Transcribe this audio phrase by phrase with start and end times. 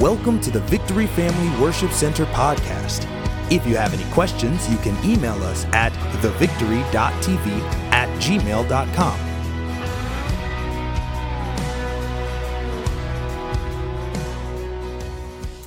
[0.00, 3.06] Welcome to the Victory Family Worship Center podcast.
[3.52, 7.60] If you have any questions, you can email us at thevictory.tv
[7.92, 9.20] at gmail.com.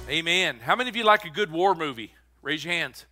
[0.10, 0.60] Amen.
[0.62, 2.14] How many of you like a good war movie?
[2.42, 3.06] Raise your hands.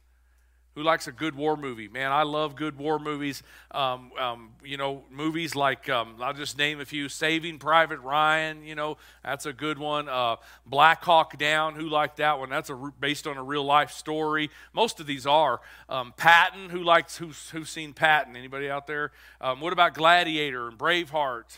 [0.76, 1.88] Who likes a good war movie?
[1.88, 3.42] Man, I love good war movies.
[3.72, 8.62] Um, um, you know, movies like, um, I'll just name a few Saving Private Ryan,
[8.62, 10.10] you know, that's a good one.
[10.10, 10.36] Uh,
[10.66, 12.50] Black Hawk Down, who liked that one?
[12.50, 14.50] That's a, based on a real life story.
[14.74, 15.62] Most of these are.
[15.88, 18.36] Um, Patton, who likes, who's, who's seen Patton?
[18.36, 19.14] Anybody out there?
[19.40, 21.58] Um, what about Gladiator and Braveheart?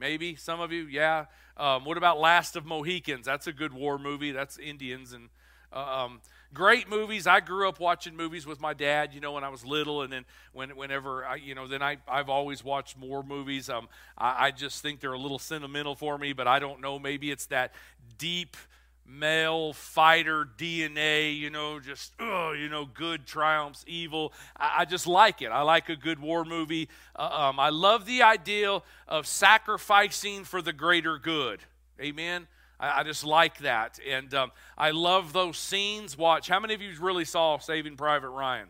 [0.00, 1.26] Maybe some of you, yeah.
[1.58, 3.26] Um, what about Last of Mohicans?
[3.26, 4.32] That's a good war movie.
[4.32, 5.28] That's Indians and
[5.70, 6.20] uh, um,
[6.52, 7.26] great movies.
[7.26, 10.12] I grew up watching movies with my dad, you know, when I was little, and
[10.12, 13.68] then when, whenever I, you know, then I, I've always watched more movies.
[13.68, 16.98] Um, I, I just think they're a little sentimental for me, but I don't know.
[16.98, 17.72] Maybe it's that
[18.16, 18.56] deep
[19.08, 24.32] male fighter DNA, you know, just, oh, you know, good triumphs evil.
[24.56, 25.48] I, I, just like it.
[25.48, 26.88] I like a good war movie.
[27.16, 31.60] Uh, um, I love the ideal of sacrificing for the greater good.
[32.00, 32.46] Amen.
[32.80, 33.98] I, I just like that.
[34.08, 36.16] And um, I love those scenes.
[36.16, 36.48] Watch.
[36.48, 38.68] How many of you really saw Saving Private Ryan?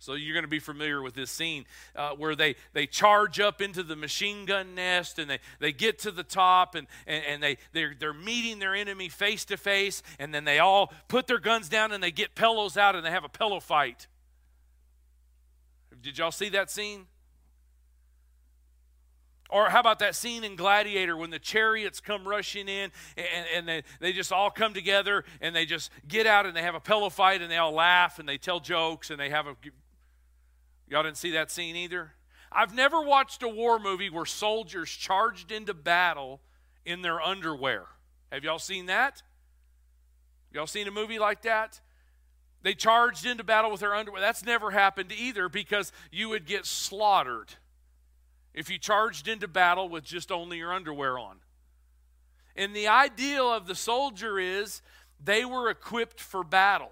[0.00, 1.64] So you're going to be familiar with this scene
[1.96, 5.98] uh, where they, they charge up into the machine gun nest and they, they get
[6.00, 10.02] to the top and, and, and they, they're, they're meeting their enemy face to face
[10.20, 13.10] and then they all put their guns down and they get pillows out and they
[13.10, 14.06] have a pillow fight.
[16.00, 17.06] Did y'all see that scene?
[19.50, 23.68] Or how about that scene in Gladiator when the chariots come rushing in and, and
[23.68, 26.80] they, they just all come together and they just get out and they have a
[26.80, 29.56] pillow fight and they all laugh and they tell jokes and they have a.
[30.86, 32.12] Y'all didn't see that scene either?
[32.52, 36.40] I've never watched a war movie where soldiers charged into battle
[36.84, 37.84] in their underwear.
[38.30, 39.22] Have y'all seen that?
[40.52, 41.80] Y'all seen a movie like that?
[42.62, 44.20] They charged into battle with their underwear.
[44.20, 47.54] That's never happened either because you would get slaughtered
[48.58, 51.36] if you charged into battle with just only your underwear on.
[52.56, 54.82] And the ideal of the soldier is
[55.22, 56.90] they were equipped for battle.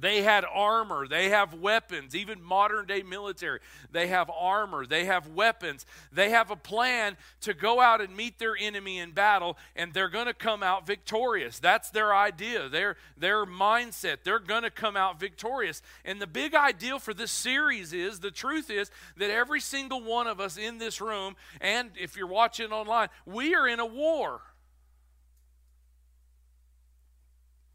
[0.00, 3.60] They had armor, they have weapons, even modern day military.
[3.90, 5.86] They have armor, they have weapons.
[6.12, 10.08] They have a plan to go out and meet their enemy in battle, and they're
[10.08, 11.58] going to come out victorious.
[11.58, 14.18] That's their idea, their, their mindset.
[14.24, 15.82] They're going to come out victorious.
[16.04, 20.26] And the big idea for this series is the truth is that every single one
[20.26, 24.40] of us in this room, and if you're watching online, we are in a war.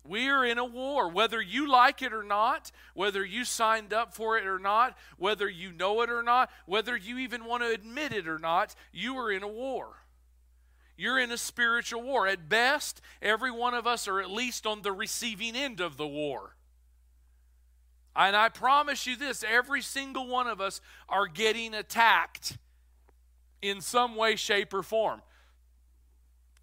[0.05, 1.09] We are in a war.
[1.09, 5.49] Whether you like it or not, whether you signed up for it or not, whether
[5.49, 9.17] you know it or not, whether you even want to admit it or not, you
[9.17, 10.03] are in a war.
[10.97, 12.27] You're in a spiritual war.
[12.27, 16.07] At best, every one of us are at least on the receiving end of the
[16.07, 16.55] war.
[18.15, 22.57] And I promise you this every single one of us are getting attacked
[23.61, 25.21] in some way, shape, or form.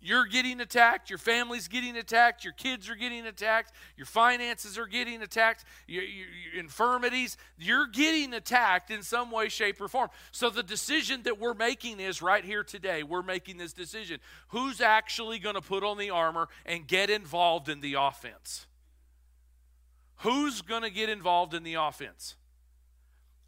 [0.03, 4.87] You're getting attacked, your family's getting attacked, your kids are getting attacked, your finances are
[4.87, 10.09] getting attacked, your, your, your, infirmities, you're getting attacked in some way, shape, or form.
[10.33, 14.21] So the decision that we're making is right here today, we're making this decision.
[14.49, 18.67] Who's actually going to put on the armor and get involved in the offense?
[20.21, 22.37] Who's going to get involved in the offense?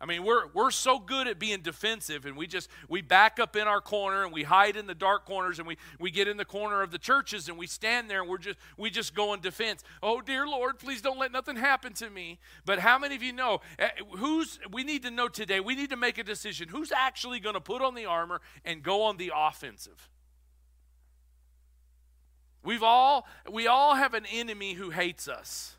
[0.03, 3.55] I mean, we're, we're so good at being defensive and we just, we back up
[3.55, 6.37] in our corner and we hide in the dark corners and we, we get in
[6.37, 9.33] the corner of the churches and we stand there and we're just, we just go
[9.33, 9.85] in defense.
[10.03, 12.41] Oh, dear Lord, please don't let nothing happen to me.
[12.65, 15.91] But how many of you know eh, who's, we need to know today, we need
[15.91, 16.69] to make a decision.
[16.69, 20.11] Who's actually going to put on the armor and go on the offensive?
[22.65, 25.77] We've all, we all have an enemy who hates us.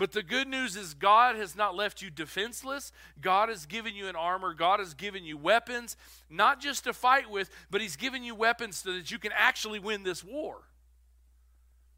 [0.00, 2.90] But the good news is, God has not left you defenseless.
[3.20, 4.54] God has given you an armor.
[4.54, 5.94] God has given you weapons,
[6.30, 9.78] not just to fight with, but He's given you weapons so that you can actually
[9.78, 10.62] win this war.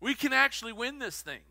[0.00, 1.42] We can actually win this thing.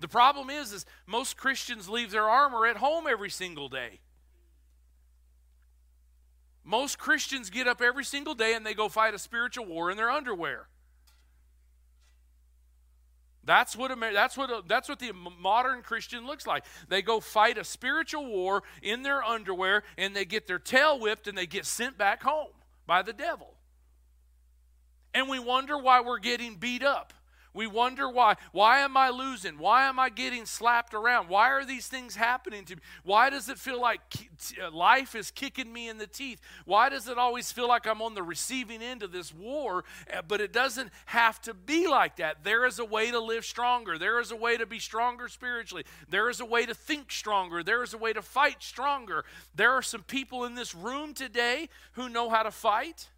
[0.00, 4.00] The problem is, is most Christians leave their armor at home every single day.
[6.64, 9.98] Most Christians get up every single day and they go fight a spiritual war in
[9.98, 10.68] their underwear.
[13.44, 16.64] That's what, Amer- that's, what, that's what the modern Christian looks like.
[16.88, 21.26] They go fight a spiritual war in their underwear and they get their tail whipped
[21.26, 22.52] and they get sent back home
[22.86, 23.54] by the devil.
[25.12, 27.12] And we wonder why we're getting beat up.
[27.54, 28.36] We wonder why.
[28.52, 29.58] Why am I losing?
[29.58, 31.28] Why am I getting slapped around?
[31.28, 32.82] Why are these things happening to me?
[33.04, 34.00] Why does it feel like
[34.62, 36.40] uh, life is kicking me in the teeth?
[36.64, 39.84] Why does it always feel like I'm on the receiving end of this war?
[40.12, 42.42] Uh, but it doesn't have to be like that.
[42.42, 43.98] There is a way to live stronger.
[43.98, 45.84] There is a way to be stronger spiritually.
[46.08, 47.62] There is a way to think stronger.
[47.62, 49.24] There is a way to fight stronger.
[49.54, 53.08] There are some people in this room today who know how to fight.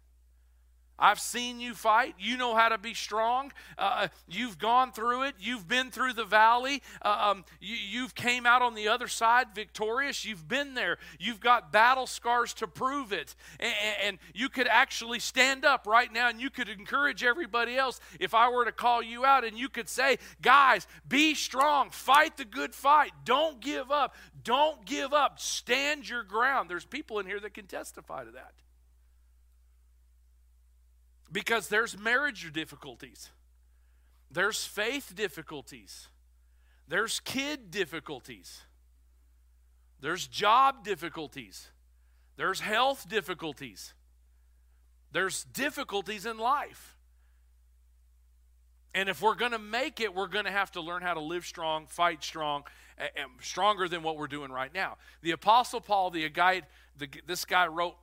[0.97, 2.15] I've seen you fight.
[2.17, 3.51] You know how to be strong.
[3.77, 5.35] Uh, you've gone through it.
[5.39, 6.81] You've been through the valley.
[7.01, 10.23] Uh, um, you, have came out on the other side victorious.
[10.23, 10.97] You've been there.
[11.19, 13.35] You've got battle scars to prove it.
[13.59, 17.99] And, and you could actually stand up right now and you could encourage everybody else
[18.19, 21.89] if I were to call you out and you could say, guys, be strong.
[21.89, 23.11] Fight the good fight.
[23.25, 24.15] Don't give up.
[24.43, 25.39] Don't give up.
[25.39, 26.69] Stand your ground.
[26.69, 28.53] There's people in here that can testify to that.
[31.31, 33.31] Because there's marriage difficulties,
[34.31, 36.07] there's faith difficulties,
[36.87, 38.61] there's kid difficulties,
[40.01, 41.69] there's job difficulties,
[42.37, 43.93] there's health difficulties,
[45.11, 46.95] there's difficulties in life.
[48.93, 51.19] And if we're going to make it, we're going to have to learn how to
[51.19, 52.63] live strong, fight strong,
[52.97, 54.95] and stronger than what we're doing right now.
[55.21, 56.61] The Apostle Paul, the guy,
[56.97, 57.97] the, this guy wrote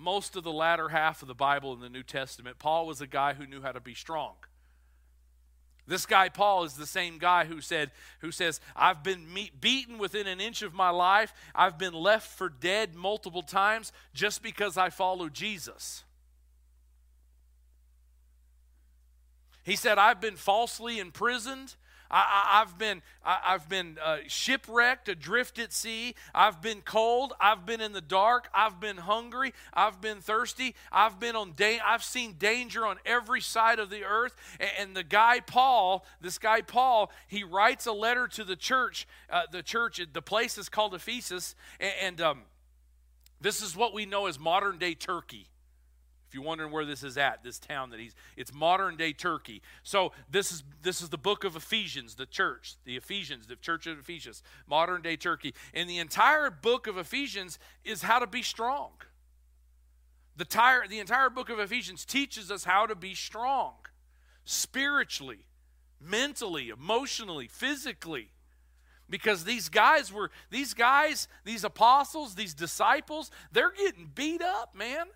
[0.00, 3.06] most of the latter half of the Bible in the New Testament, Paul was a
[3.06, 4.34] guy who knew how to be strong.
[5.86, 9.26] This guy Paul is the same guy who said who says I've been
[9.60, 11.34] beaten within an inch of my life.
[11.52, 16.04] I've been left for dead multiple times just because I follow Jesus.
[19.64, 21.74] He said I've been falsely imprisoned.
[22.10, 26.14] I, have been, I, have been uh, shipwrecked, adrift at sea.
[26.34, 27.34] I've been cold.
[27.40, 28.48] I've been in the dark.
[28.52, 29.54] I've been hungry.
[29.72, 30.74] I've been thirsty.
[30.90, 31.52] I've been on.
[31.54, 34.34] Da- I've seen danger on every side of the earth.
[34.58, 39.06] And, and, the guy Paul, this guy Paul, he writes a letter to the church.
[39.30, 42.42] Uh, the church, the place is called Ephesus, and, and um,
[43.40, 45.46] this is what we know as modern day Turkey.
[46.30, 49.62] If you're wondering where this is at, this town that he's it's modern day Turkey.
[49.82, 53.88] So this is this is the book of Ephesians, the church, the Ephesians, the church
[53.88, 55.54] of Ephesians, modern day Turkey.
[55.74, 58.92] And the entire book of Ephesians is how to be strong.
[60.36, 63.74] The entire, the entire book of Ephesians teaches us how to be strong
[64.44, 65.46] spiritually,
[66.00, 68.30] mentally, emotionally, physically
[69.08, 75.06] because these guys were these guys these apostles these disciples they're getting beat up man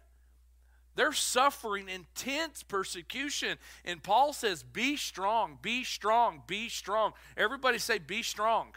[0.94, 3.58] they're suffering intense persecution.
[3.84, 7.12] And Paul says, Be strong, be strong, be strong.
[7.36, 8.74] Everybody say, Be strong.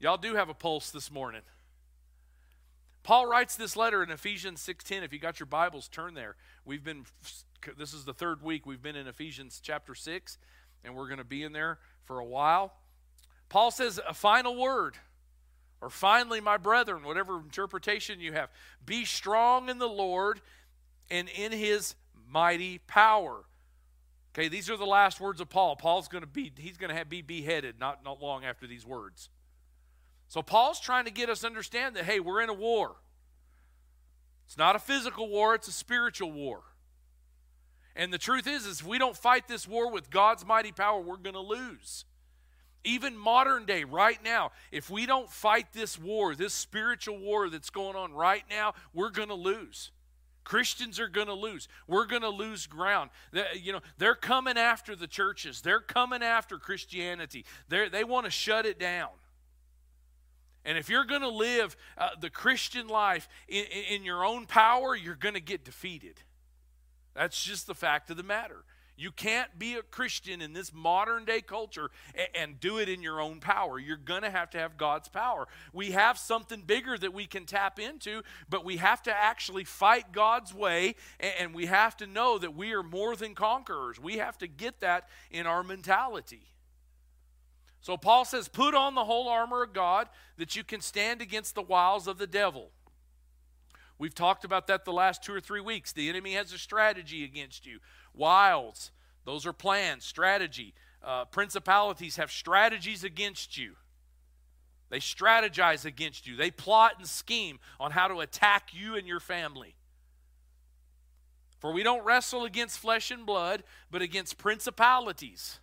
[0.00, 1.42] Y'all do have a pulse this morning.
[3.02, 5.02] Paul writes this letter in Ephesians 6:10.
[5.02, 6.36] If you got your Bibles, turn there.
[6.64, 7.06] We've been
[7.76, 10.38] this is the third week we've been in Ephesians chapter 6
[10.84, 12.72] and we're going to be in there for a while.
[13.48, 14.96] Paul says a final word
[15.80, 18.50] or finally my brethren, whatever interpretation you have,
[18.84, 20.40] be strong in the Lord
[21.10, 21.94] and in his
[22.28, 23.44] mighty power.
[24.34, 25.76] Okay, these are the last words of Paul.
[25.76, 29.30] Paul's going to be he's going to be beheaded not not long after these words.
[30.28, 32.96] So Paul's trying to get us understand that hey, we're in a war.
[34.46, 36.62] It's not a physical war, it's a spiritual war.
[37.96, 41.00] And the truth is is if we don't fight this war with God's mighty power,
[41.00, 42.04] we're going to lose.
[42.84, 47.70] Even modern day, right now, if we don't fight this war, this spiritual war that's
[47.70, 49.90] going on right now, we're going to lose.
[50.48, 51.68] Christians are going to lose.
[51.86, 53.10] We're going to lose ground.
[53.32, 55.60] They, you know, they're coming after the churches.
[55.60, 57.44] They're coming after Christianity.
[57.68, 59.10] they they want to shut it down.
[60.64, 64.96] And if you're going to live uh, the Christian life in, in your own power,
[64.96, 66.22] you're going to get defeated.
[67.14, 68.64] That's just the fact of the matter.
[68.98, 73.00] You can't be a Christian in this modern day culture and, and do it in
[73.00, 73.78] your own power.
[73.78, 75.46] You're going to have to have God's power.
[75.72, 80.10] We have something bigger that we can tap into, but we have to actually fight
[80.10, 84.00] God's way and, and we have to know that we are more than conquerors.
[84.00, 86.48] We have to get that in our mentality.
[87.80, 91.54] So Paul says, Put on the whole armor of God that you can stand against
[91.54, 92.72] the wiles of the devil.
[93.96, 95.92] We've talked about that the last two or three weeks.
[95.92, 97.80] The enemy has a strategy against you.
[98.18, 98.90] Wiles,
[99.24, 100.74] those are plans, strategy.
[101.02, 103.76] Uh, principalities have strategies against you.
[104.90, 106.34] They strategize against you.
[106.34, 109.76] They plot and scheme on how to attack you and your family.
[111.60, 115.60] For we don't wrestle against flesh and blood, but against principalities,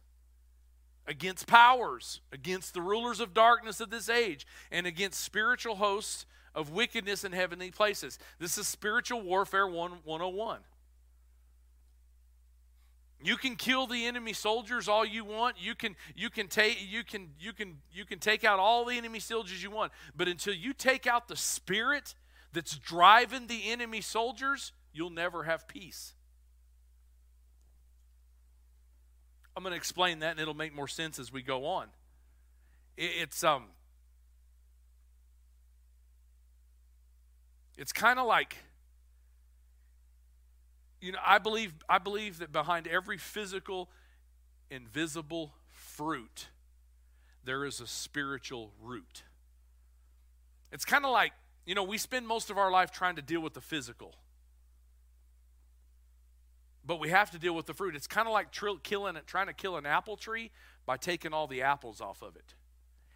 [1.08, 6.70] against powers, against the rulers of darkness of this age, and against spiritual hosts of
[6.70, 8.18] wickedness in heavenly places.
[8.40, 10.60] This is spiritual warfare 101.
[13.25, 15.55] You can kill the enemy soldiers all you want.
[15.60, 18.96] You can you can take you can you can you can take out all the
[18.96, 19.91] enemy soldiers you want.
[20.15, 22.13] But until you take out the spirit
[22.53, 26.13] that's driving the enemy soldiers, you'll never have peace.
[29.58, 31.88] I'm going to explain that and it'll make more sense as we go on.
[32.96, 33.63] It's um
[37.75, 38.55] it's kind of like
[41.06, 43.90] you know, I believe, I believe that behind every physical,
[44.72, 46.48] invisible fruit,
[47.44, 49.22] there is a spiritual root.
[50.72, 51.32] It's kind of like,
[51.64, 54.16] you know, we spend most of our life trying to deal with the physical.
[56.84, 57.96] But we have to deal with the fruit.
[57.96, 58.48] It's kind of like
[58.82, 60.50] killing it, trying to kill an apple tree
[60.88, 62.56] by taking all the apples off of it.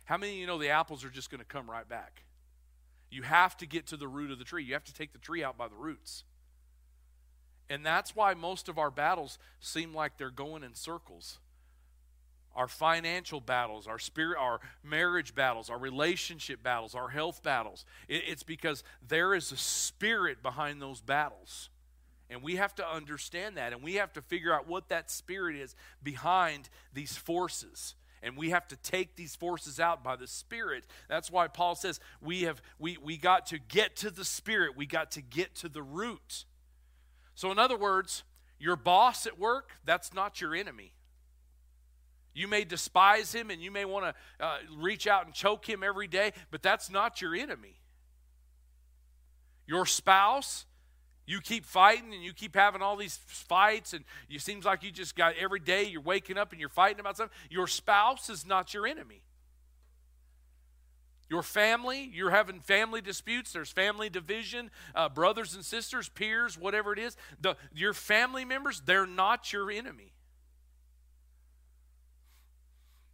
[0.05, 2.23] How many of you know the apples are just going to come right back?
[3.09, 4.63] You have to get to the root of the tree.
[4.63, 6.23] You have to take the tree out by the roots.
[7.69, 11.39] And that's why most of our battles seem like they're going in circles.
[12.55, 17.85] Our financial battles, our spirit, our marriage battles, our relationship battles, our health battles.
[18.07, 21.69] It, it's because there is a spirit behind those battles.
[22.29, 23.71] And we have to understand that.
[23.71, 28.49] And we have to figure out what that spirit is behind these forces and we
[28.49, 32.61] have to take these forces out by the spirit that's why paul says we have
[32.77, 36.43] we, we got to get to the spirit we got to get to the root
[37.39, 38.25] so, in other words,
[38.59, 40.91] your boss at work, that's not your enemy.
[42.33, 45.81] You may despise him and you may want to uh, reach out and choke him
[45.81, 47.79] every day, but that's not your enemy.
[49.67, 50.65] Your spouse,
[51.25, 54.91] you keep fighting and you keep having all these fights, and it seems like you
[54.91, 57.33] just got every day you're waking up and you're fighting about something.
[57.49, 59.21] Your spouse is not your enemy.
[61.29, 66.91] Your family, you're having family disputes, there's family division, uh, brothers and sisters, peers, whatever
[66.91, 67.15] it is.
[67.39, 70.11] The, your family members, they're not your enemy.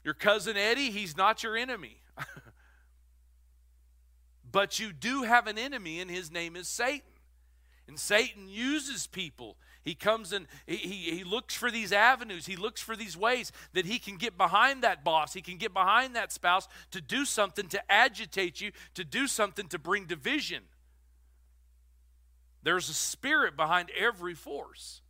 [0.06, 1.98] Your cousin Eddie, he's not your enemy.
[4.52, 7.02] but you do have an enemy, and his name is Satan.
[7.88, 12.48] And Satan uses people he comes and he, he, looks for these avenues.
[12.48, 15.34] He looks for these ways that he can get behind that boss.
[15.34, 19.68] He can get behind that spouse to do something to agitate you, to do something
[19.68, 20.64] to bring division.
[22.64, 25.02] There's a spirit behind every force.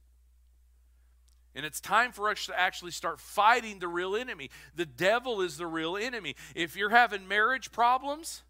[1.56, 4.50] And it's time for us to actually start fighting the real enemy.
[4.76, 6.36] The devil is the real enemy.
[6.54, 8.44] If you're having marriage problems,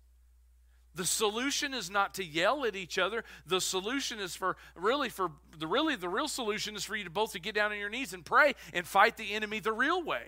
[0.96, 3.24] the solution is not to yell at each other.
[3.46, 7.10] The solution is for really for the really the real solution is for you to
[7.10, 10.02] both to get down on your knees and pray and fight the enemy the real
[10.02, 10.24] way.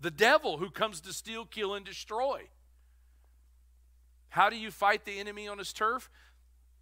[0.00, 2.42] The devil who comes to steal, kill and destroy.
[4.28, 6.10] How do you fight the enemy on his turf?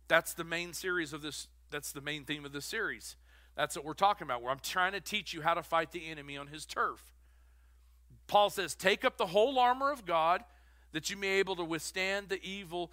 [0.08, 3.16] That's the main series of this that's the main theme of this series.
[3.54, 4.42] That's what we're talking about.
[4.42, 7.12] Where I'm trying to teach you how to fight the enemy on his turf.
[8.26, 10.44] Paul says, "Take up the whole armor of God."
[10.92, 12.90] That you may be able to withstand the evil,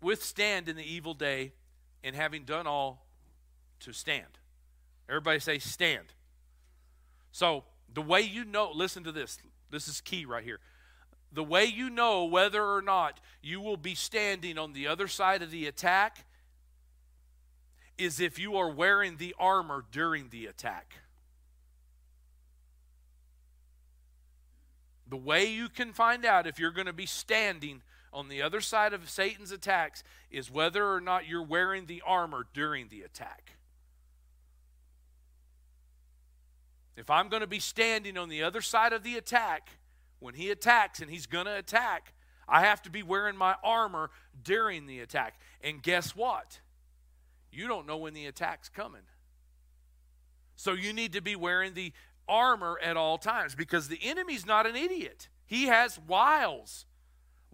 [0.00, 1.52] withstand in the evil day,
[2.02, 3.06] and having done all,
[3.80, 4.38] to stand.
[5.08, 6.06] Everybody say, stand.
[7.32, 9.38] So, the way you know, listen to this.
[9.70, 10.60] This is key right here.
[11.32, 15.42] The way you know whether or not you will be standing on the other side
[15.42, 16.24] of the attack
[17.98, 20.94] is if you are wearing the armor during the attack.
[25.08, 27.82] The way you can find out if you're going to be standing
[28.12, 32.46] on the other side of Satan's attacks is whether or not you're wearing the armor
[32.54, 33.52] during the attack.
[36.96, 39.70] If I'm going to be standing on the other side of the attack
[40.18, 42.14] when he attacks and he's going to attack,
[42.48, 44.10] I have to be wearing my armor
[44.42, 45.38] during the attack.
[45.60, 46.60] And guess what?
[47.52, 49.02] You don't know when the attack's coming.
[50.56, 51.92] So you need to be wearing the
[52.28, 55.28] armor at all times because the enemy's not an idiot.
[55.44, 56.85] He has wiles.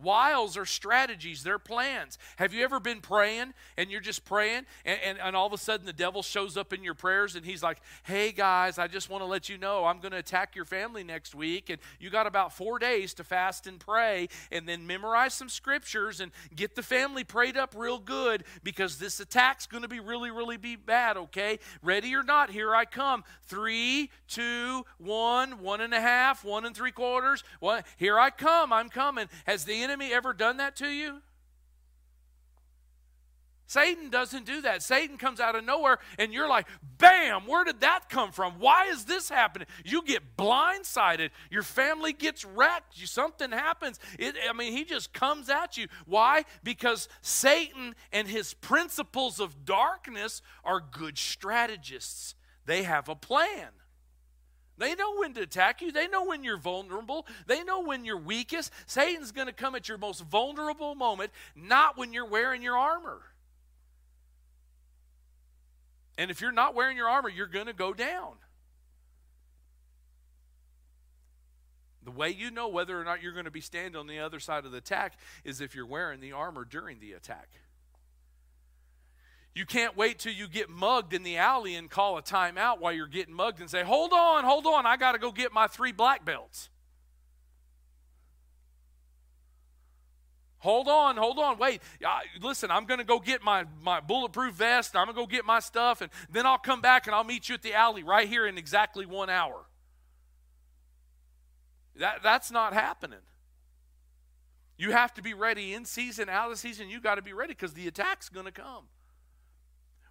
[0.03, 2.19] Wiles are strategies, they're plans.
[2.37, 5.59] Have you ever been praying and you're just praying and, and, and, all of a
[5.59, 9.09] sudden the devil shows up in your prayers and he's like, hey guys, I just
[9.09, 12.11] want to let you know I'm going to attack your family next week and you
[12.11, 16.75] got about four days to fast and pray and then memorize some scriptures and get
[16.75, 20.77] the family prayed up real good because this attack's going to be really, really be
[20.77, 21.59] bad, okay?
[21.83, 23.25] Ready or not, here I come.
[23.45, 27.45] Three, two, one, one and a half, one and three quarters.
[27.61, 29.29] One, here I come, I'm coming.
[29.47, 31.21] Has the enemy ever done that to you?
[33.73, 34.83] Satan doesn't do that.
[34.83, 36.67] Satan comes out of nowhere and you're like,
[36.99, 38.59] bam, where did that come from?
[38.59, 39.67] Why is this happening?
[39.83, 41.31] You get blindsided.
[41.51, 43.01] Your family gets wrecked.
[43.01, 43.99] You, something happens.
[44.19, 45.87] It, I mean, he just comes at you.
[46.05, 46.45] Why?
[46.63, 52.35] Because Satan and his principles of darkness are good strategists.
[52.67, 53.69] They have a plan.
[54.79, 55.93] They know when to attack you.
[55.93, 57.27] They know when you're vulnerable.
[57.47, 58.73] They know when you're weakest.
[58.87, 63.21] Satan's going to come at your most vulnerable moment, not when you're wearing your armor.
[66.19, 68.35] And if you're not wearing your armor, you're going to go down.
[72.05, 74.41] The way you know whether or not you're going to be standing on the other
[74.41, 77.49] side of the attack is if you're wearing the armor during the attack.
[79.55, 82.93] You can't wait till you get mugged in the alley and call a timeout while
[82.93, 85.67] you're getting mugged and say, Hold on, hold on, I got to go get my
[85.67, 86.71] three black belts.
[90.59, 91.83] Hold on, hold on, wait.
[92.07, 94.95] Uh, listen, I'm going to go get my, my bulletproof vest.
[94.95, 97.49] I'm going to go get my stuff, and then I'll come back and I'll meet
[97.49, 99.67] you at the alley right here in exactly one hour.
[101.97, 103.19] That, that's not happening.
[104.79, 106.89] You have to be ready in season, out of season.
[106.89, 108.85] You got to be ready because the attack's going to come.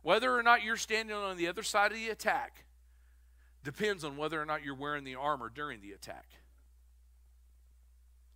[0.01, 2.65] Whether or not you're standing on the other side of the attack
[3.63, 6.25] depends on whether or not you're wearing the armor during the attack.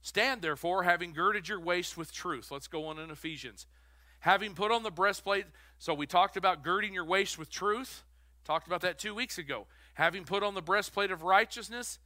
[0.02, 2.52] Stand therefore, having girded your waist with truth.
[2.52, 3.66] Let's go on in Ephesians.
[4.20, 5.46] Having put on the breastplate,
[5.80, 8.04] so we talked about girding your waist with truth.
[8.44, 9.66] Talked about that two weeks ago.
[9.96, 11.98] Having put on the breastplate of righteousness,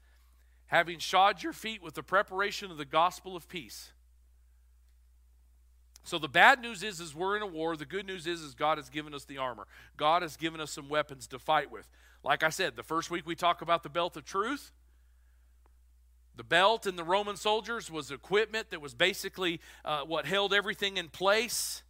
[0.67, 3.91] having shod your feet with the preparation of the gospel of peace.
[6.09, 7.77] So the bad news is is we're in a war.
[7.77, 9.67] The good news is is God has given us the armor.
[9.95, 11.87] God has given us some weapons to fight with.
[12.23, 14.71] Like I said, the first week we talk about the belt of truth.
[16.35, 20.97] The belt in the Roman soldiers was equipment that was basically uh, what held everything
[20.97, 21.83] in place.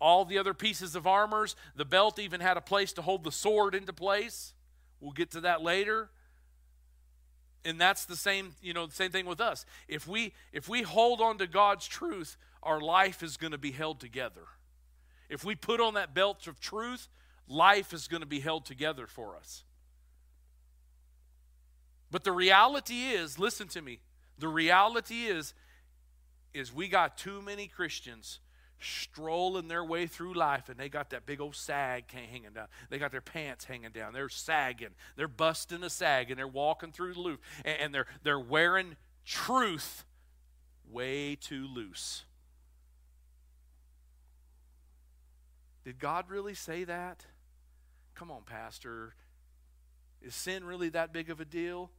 [0.00, 1.54] All the other pieces of armors.
[1.74, 4.54] The belt even had a place to hold the sword into place.
[5.00, 6.08] We'll get to that later
[7.66, 10.82] and that's the same you know the same thing with us if we if we
[10.82, 12.36] hold on to god's truth
[12.66, 14.42] our life is going to be held together
[15.28, 17.08] if we put on that belt of truth
[17.48, 19.64] life is going to be held together for us
[22.10, 24.00] but the reality is listen to me
[24.38, 25.54] the reality is
[26.52, 28.40] is we got too many christians
[28.78, 32.66] strolling their way through life and they got that big old sag hanging down.
[32.90, 34.12] They got their pants hanging down.
[34.12, 34.90] They're sagging.
[35.16, 40.04] They're busting a sag and they're walking through the loop and they're they're wearing truth
[40.90, 42.24] way too loose.
[45.86, 47.24] Did God really say that?
[48.16, 49.14] Come on, pastor.
[50.20, 51.92] Is sin really that big of a deal?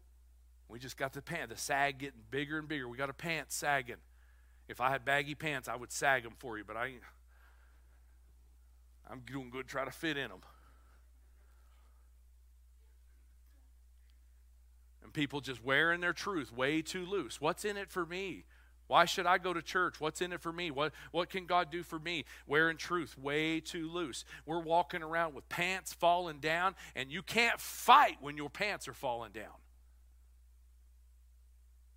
[0.67, 2.89] We just got the pant, the sag getting bigger and bigger.
[2.89, 3.95] We got a pants sagging.
[4.67, 6.95] If I had baggy pants, I would sag them for you, but I,
[9.10, 10.41] I'm doing good try to fit in them.
[15.02, 17.39] And people just wearing their truth way too loose.
[17.39, 18.43] What's in it for me?
[18.88, 20.00] Why should I go to church?
[20.00, 20.71] What's in it for me?
[20.71, 22.26] What, what can God do for me?
[22.47, 24.23] Wearing truth way too loose.
[24.45, 28.93] We're walking around with pants falling down, and you can't fight when your pants are
[28.93, 29.54] falling down.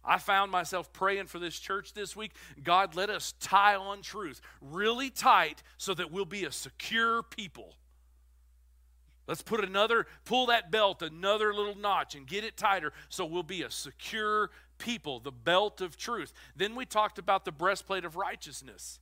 [0.05, 2.33] I found myself praying for this church this week.
[2.63, 7.75] God, let us tie on truth really tight so that we'll be a secure people.
[9.27, 13.45] Let's put another, pull that belt another little notch and get it tighter so we'll
[13.45, 16.33] be a secure people, the belt of truth.
[16.57, 18.99] Then we talked about the breastplate of righteousness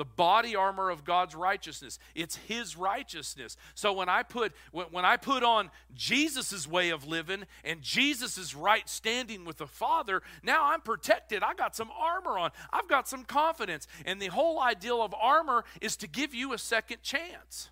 [0.00, 1.98] the body armor of God's righteousness.
[2.14, 3.58] It's his righteousness.
[3.74, 8.54] So when I put when when I put on Jesus' way of living and Jesus'
[8.54, 11.42] right standing with the Father, now I'm protected.
[11.42, 12.50] I got some armor on.
[12.72, 13.86] I've got some confidence.
[14.06, 17.68] And the whole ideal of armor is to give you a second chance.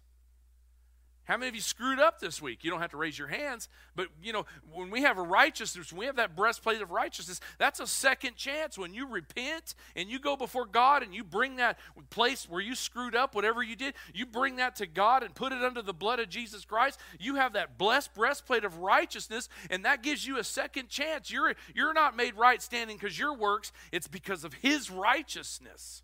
[1.28, 2.64] How many of you screwed up this week?
[2.64, 5.92] You don't have to raise your hands, but you know, when we have a righteousness,
[5.92, 8.78] we have that breastplate of righteousness, that's a second chance.
[8.78, 12.74] When you repent and you go before God and you bring that place where you
[12.74, 15.92] screwed up, whatever you did, you bring that to God and put it under the
[15.92, 16.98] blood of Jesus Christ.
[17.20, 21.30] You have that blessed breastplate of righteousness, and that gives you a second chance.
[21.30, 26.02] You're you're not made right standing because your works, it's because of his righteousness.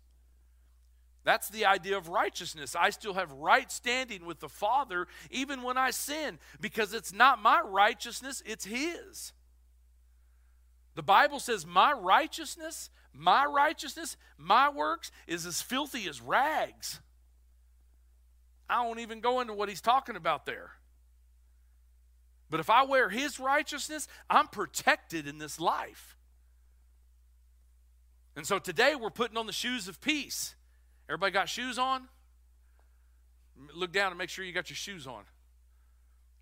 [1.25, 2.75] That's the idea of righteousness.
[2.79, 7.41] I still have right standing with the Father even when I sin because it's not
[7.41, 9.33] my righteousness, it's His.
[10.93, 17.01] The Bible says, My righteousness, my righteousness, my works is as filthy as rags.
[18.69, 20.71] I won't even go into what he's talking about there.
[22.49, 26.15] But if I wear his righteousness, I'm protected in this life.
[28.35, 30.55] And so today we're putting on the shoes of peace.
[31.07, 32.07] Everybody got shoes on?
[33.73, 35.23] Look down and make sure you got your shoes on.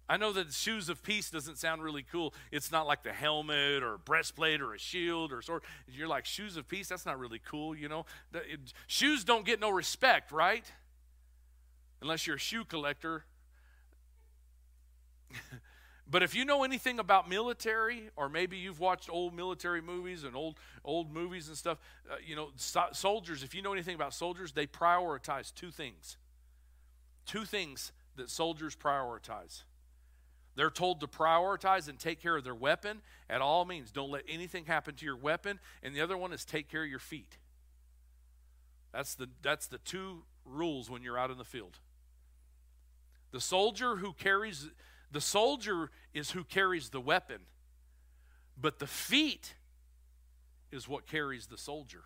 [0.10, 2.34] I know that shoes of peace doesn't sound really cool.
[2.52, 5.64] It's not like the helmet or breastplate or a shield or sword.
[5.88, 6.90] You're like, shoes of peace?
[6.90, 8.06] That's not really cool, you know?
[8.88, 10.66] Shoes don't get no respect, right?
[12.02, 13.24] Unless you're a shoe collector.
[16.10, 20.36] but if you know anything about military, or maybe you've watched old military movies and
[20.36, 21.78] old old movies and stuff,
[22.12, 23.42] uh, you know, so- soldiers.
[23.44, 26.18] If you know anything about soldiers, they prioritize two things.
[27.26, 29.64] Two things that soldiers prioritize.
[30.56, 33.92] They're told to prioritize and take care of their weapon at all means.
[33.92, 35.60] Don't let anything happen to your weapon.
[35.82, 37.38] And the other one is take care of your feet.
[38.92, 41.80] That's the, that's the two rules when you're out in the field.
[43.32, 44.70] The soldier who carries
[45.14, 47.42] the soldier is who carries the weapon,
[48.60, 49.54] but the feet
[50.72, 52.02] is what carries the soldier.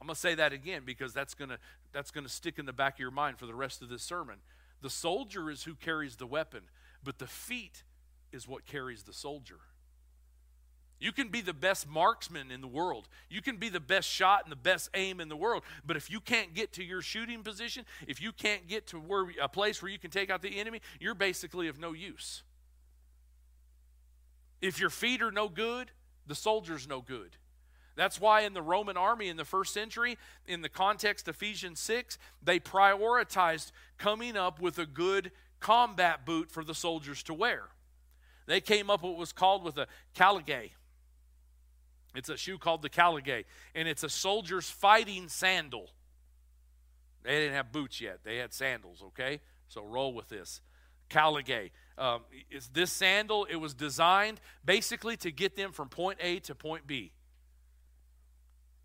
[0.00, 1.58] I'm going to say that again because that's going to
[1.92, 4.02] that's going to stick in the back of your mind for the rest of this
[4.02, 4.36] sermon.
[4.80, 6.62] The soldier is who carries the weapon,
[7.04, 7.82] but the feet
[8.32, 9.58] is what carries the soldier.
[11.00, 13.08] You can be the best marksman in the world.
[13.30, 15.62] You can be the best shot and the best aim in the world.
[15.84, 19.26] But if you can't get to your shooting position, if you can't get to where
[19.40, 22.42] a place where you can take out the enemy, you're basically of no use.
[24.60, 25.90] If your feet are no good,
[26.26, 27.36] the soldier's no good.
[27.96, 32.18] That's why in the Roman army in the first century, in the context Ephesians 6,
[32.42, 37.68] they prioritized coming up with a good combat boot for the soldiers to wear.
[38.46, 40.72] They came up with what was called with a caligae.
[42.14, 43.44] It's a shoe called the caligae,
[43.74, 45.90] and it's a soldier's fighting sandal.
[47.22, 49.02] They didn't have boots yet; they had sandals.
[49.08, 50.60] Okay, so roll with this.
[51.08, 51.70] Caligae.
[51.98, 53.44] Um, is this sandal?
[53.44, 57.12] It was designed basically to get them from point A to point B.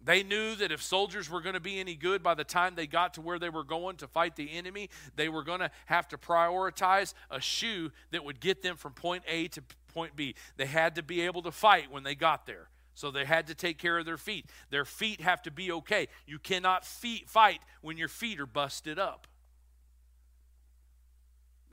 [0.05, 2.85] They knew that if soldiers were going to be any good by the time they
[2.85, 6.07] got to where they were going to fight the enemy, they were going to have
[6.09, 10.35] to prioritize a shoe that would get them from point A to point B.
[10.57, 12.69] They had to be able to fight when they got there.
[12.95, 14.45] So they had to take care of their feet.
[14.69, 16.07] Their feet have to be okay.
[16.25, 19.27] You cannot feet, fight when your feet are busted up.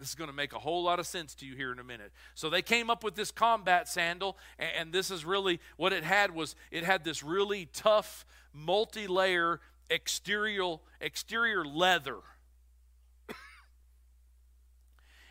[0.00, 1.84] This is going to make a whole lot of sense to you here in a
[1.84, 2.10] minute.
[2.34, 6.34] So they came up with this combat sandal, and, this is really what it had
[6.34, 12.16] was it had this really tough, multi-layer exterior exterior leather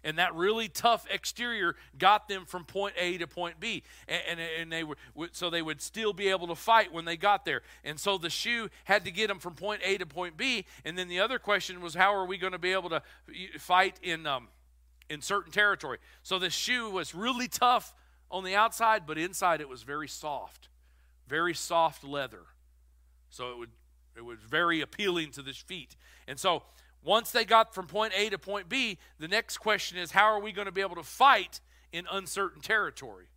[0.03, 3.83] and that really tough exterior got them from point A to point B.
[4.07, 4.97] And, and, and, they were
[5.31, 7.61] so they would still be able to fight when they got there.
[7.83, 10.65] And so the shoe had to get them from point A to point B.
[10.85, 13.01] And then the other question was, how are we going to be able to
[13.59, 14.47] fight in um,
[15.09, 15.99] in certain territory?
[16.23, 17.93] So the shoe was really tough
[18.29, 20.69] on the outside, but inside it was very soft,
[21.27, 22.43] very soft leather.
[23.29, 23.69] So it would
[24.15, 25.95] it was very appealing to the feet.
[26.27, 26.63] And so
[27.03, 30.39] once they got from point A to point B, the next question is how are
[30.39, 31.59] we going to be able to fight
[31.91, 33.27] in uncertain territory?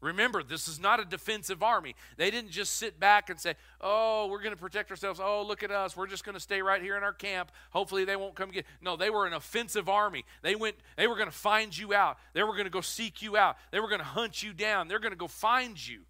[0.00, 1.96] Remember, this is not a defensive army.
[2.16, 5.18] They didn't just sit back and say, Oh, we're going to protect ourselves.
[5.20, 5.96] Oh, look at us.
[5.96, 7.50] We're just going to stay right here in our camp.
[7.70, 8.64] Hopefully they won't come get.
[8.80, 10.24] No, they were an offensive army.
[10.42, 12.18] They went, they were going to find you out.
[12.32, 13.56] They were going to go seek you out.
[13.72, 14.86] They were going to hunt you down.
[14.86, 16.02] They're going to go find you.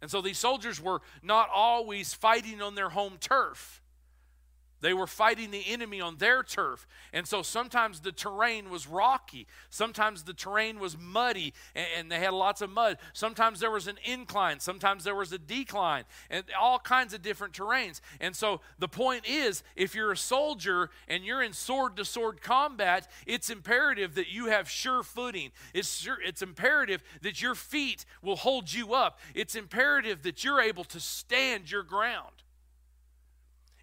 [0.00, 3.81] And so these soldiers were not always fighting on their home turf.
[4.82, 6.86] They were fighting the enemy on their turf.
[7.12, 9.46] And so sometimes the terrain was rocky.
[9.70, 12.98] Sometimes the terrain was muddy and, they had lots of mud.
[13.14, 14.58] Sometimes there was an incline.
[14.58, 18.00] Sometimes there was a decline and all kinds of different terrains.
[18.20, 22.42] And so the point is if you're a soldier and you're in sword to sword
[22.42, 25.52] combat, it's imperative that you have sure footing.
[25.72, 29.20] It's, sure, it's imperative that your feet will hold you up.
[29.32, 32.41] It's imperative that you're able to stand your ground.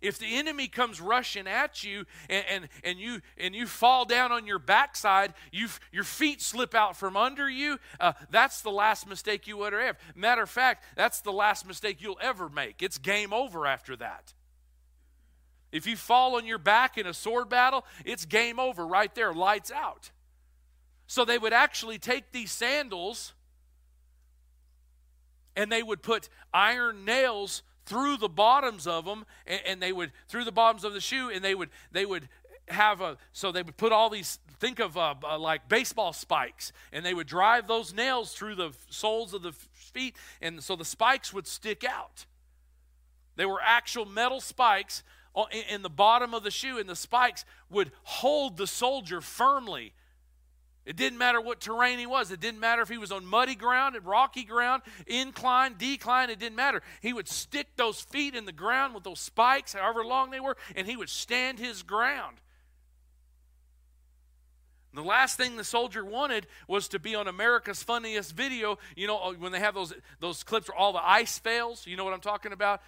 [0.01, 4.31] If the enemy comes rushing at you and, and, and you and you fall down
[4.31, 9.07] on your backside, you your feet slip out from under you, uh, that's the last
[9.07, 9.97] mistake you would ever have.
[10.15, 12.81] Matter of fact, that's the last mistake you'll ever make.
[12.81, 14.33] It's game over after that.
[15.71, 19.33] If you fall on your back in a sword battle, it's game over right there,
[19.33, 20.11] lights out.
[21.07, 23.33] So they would actually take these sandals
[25.55, 30.11] and they would put iron nails through the bottoms of them and, and they would
[30.27, 32.29] through the bottoms of the shoe and they would they would
[32.67, 36.71] have a so they would put all these think of uh, uh, like baseball spikes
[36.93, 40.85] and they would drive those nails through the soles of the feet and so the
[40.85, 42.25] spikes would stick out.
[43.35, 45.03] They were actual metal spikes
[45.69, 49.93] in the bottom of the shoe and the spikes would hold the soldier firmly
[50.89, 52.31] it didn't matter what terrain he was.
[52.31, 56.31] It didn't matter if he was on muddy ground, rocky ground, incline, decline.
[56.31, 56.81] It didn't matter.
[56.99, 60.57] He would stick those feet in the ground with those spikes, however long they were,
[60.75, 62.37] and he would stand his ground.
[64.95, 68.79] The last thing the soldier wanted was to be on America's Funniest Video.
[68.95, 71.97] You know, uh, when they have those, those clips where all the ice fails, you
[71.97, 72.81] know what I'm talking about?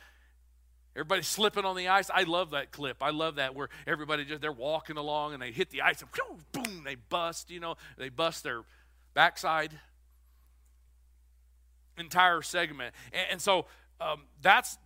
[0.96, 2.10] Everybody slipping on the ice.
[2.14, 3.02] I love that clip.
[3.02, 6.12] I love that where everybody just they're walking along and they hit the ice and
[6.52, 8.62] boom, they bust, you know, they bust their
[9.14, 9.72] backside.
[11.98, 12.94] Entire segment.
[13.14, 13.68] And, and so
[14.02, 14.78] um, that's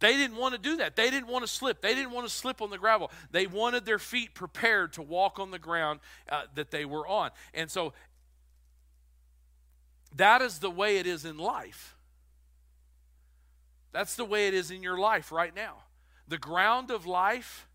[0.00, 0.96] they didn't want to do that.
[0.96, 1.82] They didn't want to slip.
[1.82, 3.10] They didn't want to slip on the gravel.
[3.30, 7.30] They wanted their feet prepared to walk on the ground uh, that they were on.
[7.52, 7.92] And so
[10.16, 11.96] that is the way it is in life.
[13.92, 15.78] That's the way it is in your life right now.
[16.28, 17.68] The ground of life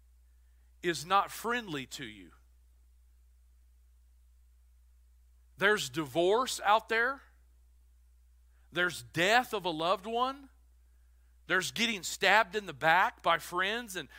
[0.82, 2.30] is not friendly to you.
[5.58, 7.22] There's divorce out there,
[8.72, 10.50] there's death of a loved one,
[11.48, 14.10] there's getting stabbed in the back by friends and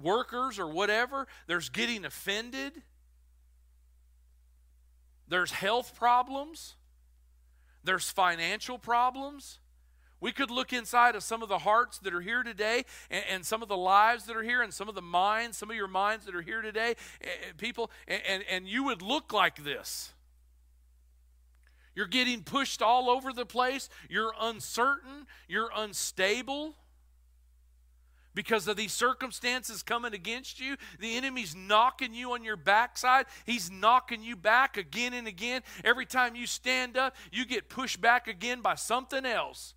[0.00, 2.82] workers or whatever, there's getting offended,
[5.28, 6.76] there's health problems,
[7.84, 9.59] there's financial problems.
[10.20, 13.46] We could look inside of some of the hearts that are here today and, and,
[13.46, 15.88] some of the lives that are here and some of the minds, some of your
[15.88, 20.12] minds that are here today, and, people, and, and, and you would look like this.
[21.94, 23.88] You're getting pushed all over the place.
[24.08, 25.26] You're uncertain.
[25.48, 26.76] You're unstable
[28.34, 30.76] because of these circumstances coming against you.
[30.98, 33.26] The enemy's knocking you on your backside.
[33.44, 35.62] He's knocking you back again and again.
[35.84, 39.74] Every time you stand up, you get pushed back again by something else.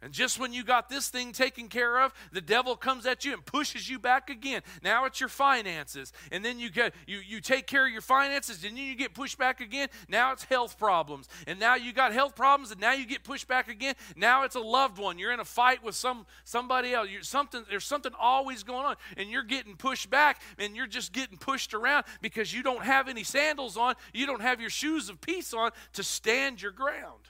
[0.00, 3.32] And just when you got this thing taken care of, the devil comes at you
[3.32, 4.62] and pushes you back again.
[4.80, 6.12] Now it's your finances.
[6.30, 9.12] And then you get you you take care of your finances and then you get
[9.12, 9.88] pushed back again.
[10.08, 11.28] Now it's health problems.
[11.48, 13.96] And now you got health problems and now you get pushed back again.
[14.14, 15.18] Now it's a loved one.
[15.18, 17.08] You're in a fight with some somebody else.
[17.10, 21.12] You're something there's something always going on and you're getting pushed back and you're just
[21.12, 23.96] getting pushed around because you don't have any sandals on.
[24.14, 27.28] You don't have your shoes of peace on to stand your ground.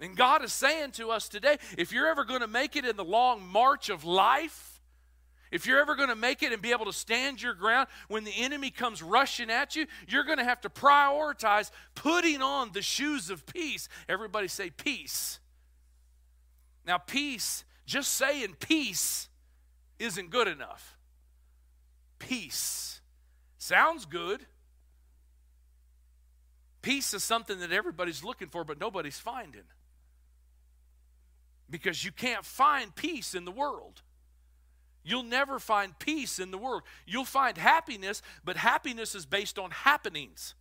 [0.00, 2.96] And God is saying to us today if you're ever going to make it in
[2.96, 4.82] the long march of life,
[5.50, 8.24] if you're ever going to make it and be able to stand your ground when
[8.24, 12.82] the enemy comes rushing at you, you're going to have to prioritize putting on the
[12.82, 13.88] shoes of peace.
[14.08, 15.38] Everybody say peace.
[16.84, 19.28] Now, peace, just saying peace
[19.98, 20.98] isn't good enough.
[22.18, 23.00] Peace
[23.56, 24.44] sounds good.
[26.82, 29.62] Peace is something that everybody's looking for, but nobody's finding
[31.68, 34.02] because you can't find peace in the world.
[35.04, 36.82] You'll never find peace in the world.
[37.06, 40.54] You'll find happiness, but happiness is based on happenings.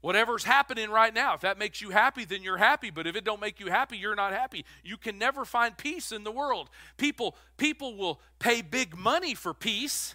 [0.00, 2.90] Whatever's happening right now, if that makes you happy, then you're happy.
[2.90, 4.66] But if it don't make you happy, you're not happy.
[4.82, 6.68] You can never find peace in the world.
[6.98, 10.14] People, people will pay big money for peace.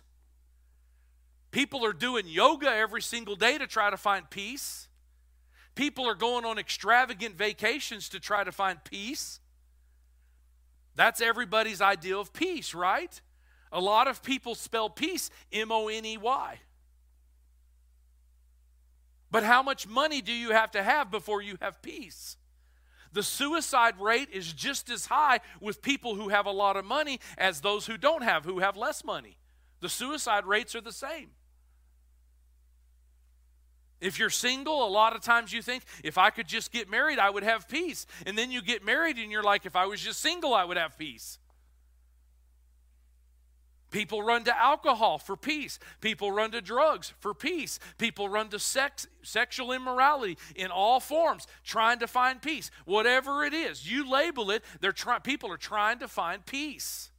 [1.49, 4.88] People are doing yoga every single day to try to find peace.
[5.79, 9.39] People are going on extravagant vacations to try to find peace.
[10.95, 13.21] That's everybody's idea of peace, right?
[13.71, 16.59] A lot of people spell peace M O N E Y.
[19.31, 22.35] But how much money do you have to have before you have peace?
[23.13, 27.21] The suicide rate is just as high with people who have a lot of money
[27.37, 29.37] as those who don't have, who have less money.
[29.79, 31.29] The suicide rates are the same.
[34.01, 37.19] If you're single, a lot of times you think, if I could just get married,
[37.19, 38.05] I would have peace.
[38.25, 40.77] And then you get married and you're like, if I was just single, I would
[40.77, 41.37] have peace.
[43.91, 45.79] People run to alcohol for peace.
[45.99, 47.79] People run to drugs for peace.
[47.97, 52.69] People run to sex, sexual immorality in all forms, trying to find peace.
[52.85, 54.63] Whatever it is, you label it.
[54.79, 57.09] They're try, people are trying to find peace.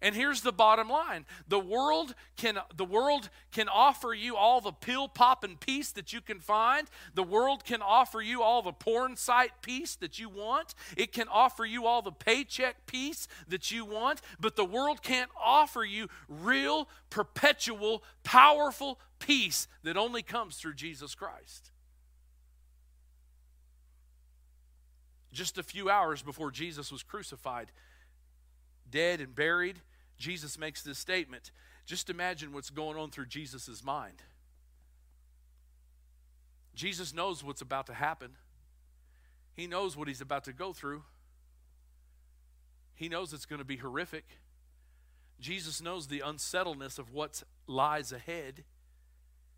[0.00, 1.26] And here's the bottom line.
[1.48, 6.12] The world can the world can offer you all the pill pop and peace that
[6.12, 6.88] you can find.
[7.14, 10.74] The world can offer you all the porn site peace that you want.
[10.96, 15.30] It can offer you all the paycheck peace that you want, but the world can't
[15.36, 21.72] offer you real, perpetual, powerful peace that only comes through Jesus Christ.
[25.32, 27.70] Just a few hours before Jesus was crucified,
[28.90, 29.80] dead and buried,
[30.18, 31.50] Jesus makes this statement.
[31.86, 34.22] Just imagine what's going on through Jesus' mind.
[36.74, 38.36] Jesus knows what's about to happen,
[39.54, 41.02] he knows what he's about to go through.
[42.94, 44.24] He knows it's going to be horrific.
[45.40, 48.64] Jesus knows the unsettledness of what lies ahead.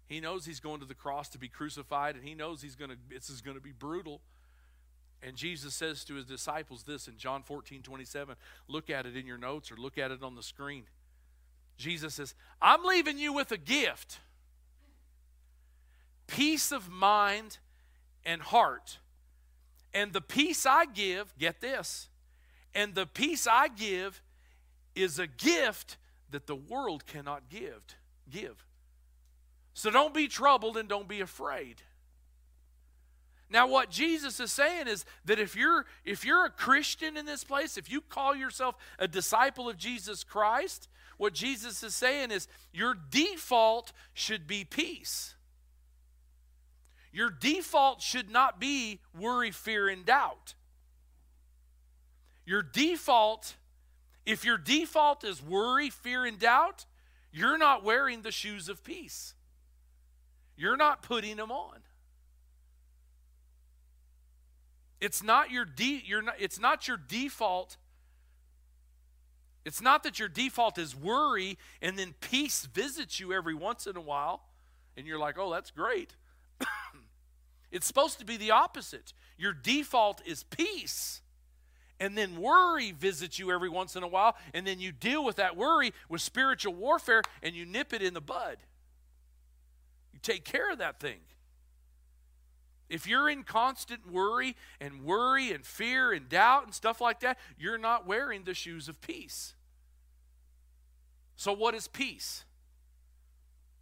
[0.06, 2.90] He knows he's going to the cross to be crucified, and he knows he's going
[2.90, 4.20] to, this is going to be brutal.
[5.22, 8.36] And Jesus says to his disciples this in John 14, 27.
[8.68, 10.84] Look at it in your notes or look at it on the screen.
[11.76, 14.20] Jesus says, I'm leaving you with a gift
[16.30, 17.58] peace of mind
[18.24, 18.98] and heart.
[19.92, 22.08] And the peace I give, get this,
[22.74, 24.22] and the peace I give
[24.94, 25.96] is a gift
[26.30, 27.82] that the world cannot give.
[28.30, 28.64] Give.
[29.74, 31.82] So don't be troubled and don't be afraid.
[33.50, 37.42] Now what Jesus is saying is that if you're if you're a Christian in this
[37.42, 42.46] place, if you call yourself a disciple of Jesus Christ, what Jesus is saying is
[42.72, 45.34] your default should be peace.
[47.12, 50.54] Your default should not be worry, fear, and doubt.
[52.46, 53.56] Your default,
[54.24, 56.86] if your default is worry, fear, and doubt,
[57.32, 59.34] you're not wearing the shoes of peace.
[60.56, 61.80] You're not putting them on.
[65.00, 67.76] It's not your de- you're not, it's not your default.
[69.64, 73.96] It's not that your default is worry and then peace visits you every once in
[73.96, 74.42] a while
[74.96, 76.14] and you're like, "Oh, that's great."
[77.72, 79.12] it's supposed to be the opposite.
[79.38, 81.22] Your default is peace.
[81.98, 85.36] And then worry visits you every once in a while, and then you deal with
[85.36, 88.56] that worry with spiritual warfare and you nip it in the bud.
[90.14, 91.20] You take care of that thing.
[92.90, 97.38] If you're in constant worry and worry and fear and doubt and stuff like that,
[97.56, 99.54] you're not wearing the shoes of peace.
[101.36, 102.44] So, what is peace?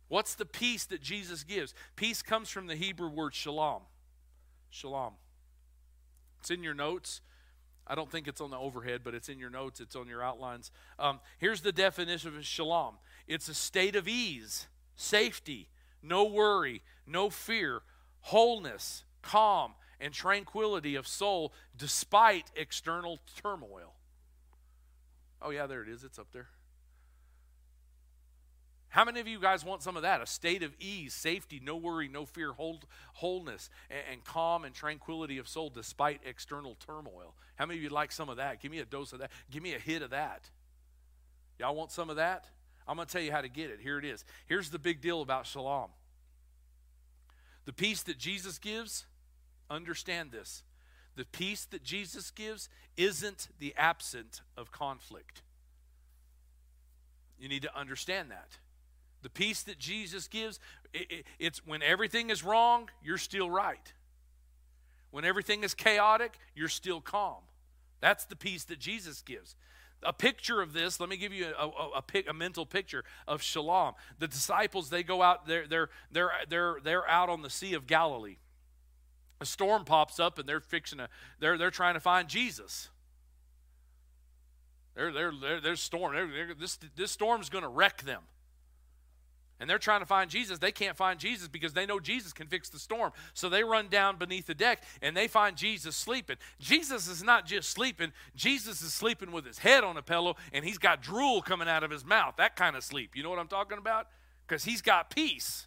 [0.08, 1.74] What's the peace that Jesus gives?
[1.96, 3.82] Peace comes from the Hebrew word shalom.
[4.70, 5.14] Shalom.
[6.40, 7.22] It's in your notes.
[7.86, 10.22] I don't think it's on the overhead, but it's in your notes, it's on your
[10.22, 10.70] outlines.
[10.98, 15.68] Um, here's the definition of shalom it's a state of ease, safety,
[16.02, 17.82] no worry, no fear,
[18.28, 23.94] wholeness, calm, and tranquility of soul despite external turmoil.
[25.40, 26.04] Oh, yeah, there it is.
[26.04, 26.48] It's up there.
[28.90, 30.20] How many of you guys want some of that?
[30.20, 34.74] A state of ease, safety, no worry, no fear, hold, wholeness, and, and, calm and
[34.74, 37.34] tranquility of soul despite external turmoil.
[37.56, 38.60] How many of you like some of that?
[38.60, 39.30] Give me a dose of that.
[39.50, 40.50] Give me a hit of that.
[41.58, 42.46] Y'all want some of that?
[42.86, 43.80] I'm going to tell you how to get it.
[43.82, 44.24] Here it is.
[44.46, 45.90] Here's the big deal about shalom
[47.68, 49.04] the peace that Jesus gives,
[49.68, 50.62] understand this.
[51.16, 55.42] The peace that Jesus gives isn't the absence of conflict.
[57.38, 58.56] You need to understand that.
[59.20, 60.58] The peace that Jesus gives,
[60.94, 63.92] it, it, it's when everything is wrong, you're still right.
[65.10, 67.42] When everything is chaotic, you're still calm.
[68.00, 69.56] That's the peace that Jesus gives
[70.02, 71.00] a picture of this.
[71.00, 73.94] Let me give you a, a, a, a, mental picture of shalom.
[74.18, 77.86] The disciples they go out they're, they're, they're, they're, they're out on the sea of
[77.86, 78.36] galilee.
[79.40, 81.08] A storm pops up and they're fixing a
[81.38, 82.88] they're, they're trying to find jesus.
[84.94, 88.22] They're, they're, they're, they're storm they're, they're, this, this storm's going to wreck them
[89.60, 90.58] and they're trying to find Jesus.
[90.58, 93.12] They can't find Jesus because they know Jesus can fix the storm.
[93.34, 96.36] So they run down beneath the deck and they find Jesus sleeping.
[96.60, 100.64] Jesus is not just sleeping, Jesus is sleeping with his head on a pillow and
[100.64, 102.34] he's got drool coming out of his mouth.
[102.38, 103.16] That kind of sleep.
[103.16, 104.06] You know what I'm talking about?
[104.46, 105.66] Because he's got peace.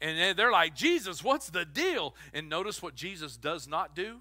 [0.00, 2.14] And they're like, Jesus, what's the deal?
[2.34, 4.20] And notice what Jesus does not do.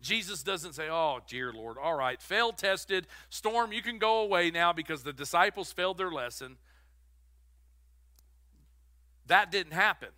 [0.00, 4.50] Jesus doesn't say, Oh, dear Lord, all right, fail tested, storm, you can go away
[4.50, 6.56] now because the disciples failed their lesson.
[9.26, 10.08] That didn't happen.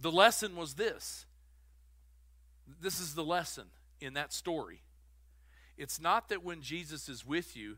[0.00, 1.26] The lesson was this.
[2.80, 3.66] This is the lesson
[4.00, 4.80] in that story.
[5.76, 7.76] It's not that when Jesus is with you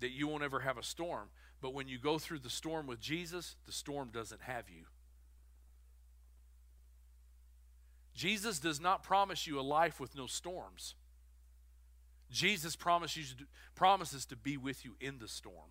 [0.00, 1.28] that you won't ever have a storm,
[1.60, 4.84] but when you go through the storm with Jesus, the storm doesn't have you.
[8.18, 10.96] Jesus does not promise you a life with no storms.
[12.32, 13.36] Jesus promises,
[13.76, 15.70] promises to be with you in the storm.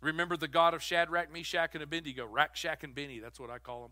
[0.00, 3.18] Remember the God of Shadrach, Meshach, and Abednego, Rack, Shack, and Benny.
[3.18, 3.90] That's what I call them.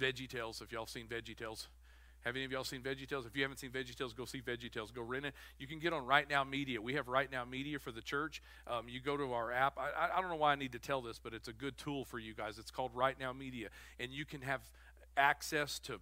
[0.00, 1.68] Veggie Tales, if y'all seen Veggie Tales.
[2.24, 3.26] Have any of y'all seen VeggieTales?
[3.26, 4.94] If you haven't seen VeggieTales, go see VeggieTales.
[4.94, 5.34] Go rent it.
[5.58, 6.80] You can get on Right Now Media.
[6.80, 8.42] We have Right Now Media for the church.
[8.66, 9.78] Um, you go to our app.
[9.78, 12.04] I, I don't know why I need to tell this, but it's a good tool
[12.04, 12.58] for you guys.
[12.58, 14.60] It's called Right Now Media, and you can have
[15.16, 16.00] access to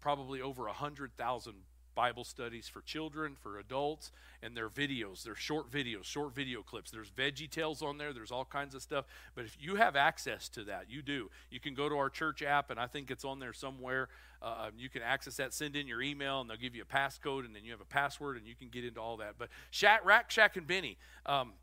[0.00, 1.54] probably over a hundred thousand
[1.98, 5.24] Bible studies for children, for adults, and their videos.
[5.24, 6.92] They're short videos, short video clips.
[6.92, 8.12] There's Veggie Tales on there.
[8.12, 9.04] There's all kinds of stuff.
[9.34, 11.28] But if you have access to that, you do.
[11.50, 14.10] You can go to our church app, and I think it's on there somewhere.
[14.40, 17.44] Uh, you can access that, send in your email, and they'll give you a passcode,
[17.44, 19.34] and then you have a password, and you can get into all that.
[19.36, 21.54] But Shack, Rack, Shack, and Benny, um,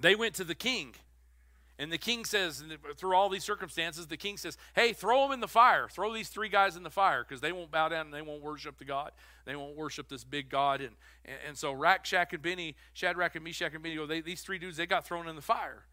[0.00, 0.96] they went to the king
[1.78, 2.62] and the king says,
[2.96, 5.88] through all these circumstances, the king says, Hey, throw them in the fire.
[5.88, 8.42] Throw these three guys in the fire because they won't bow down and they won't
[8.42, 9.12] worship the God.
[9.46, 10.80] They won't worship this big God.
[10.80, 14.42] And, and, and so Rack, Shack, and Benny, Shadrach, and Meshach, and Benny, they, these
[14.42, 15.84] three dudes, they got thrown in the fire.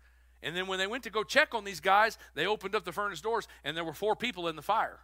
[0.44, 2.92] And then when they went to go check on these guys, they opened up the
[2.92, 5.00] furnace doors and there were four people in the fire.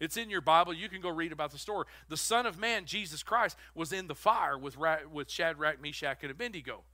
[0.00, 0.72] It's in your Bible.
[0.72, 1.86] You can go read about the story.
[2.08, 4.76] The Son of Man, Jesus Christ, was in the fire with,
[5.12, 6.84] with Shadrach, Meshach, and Abednego.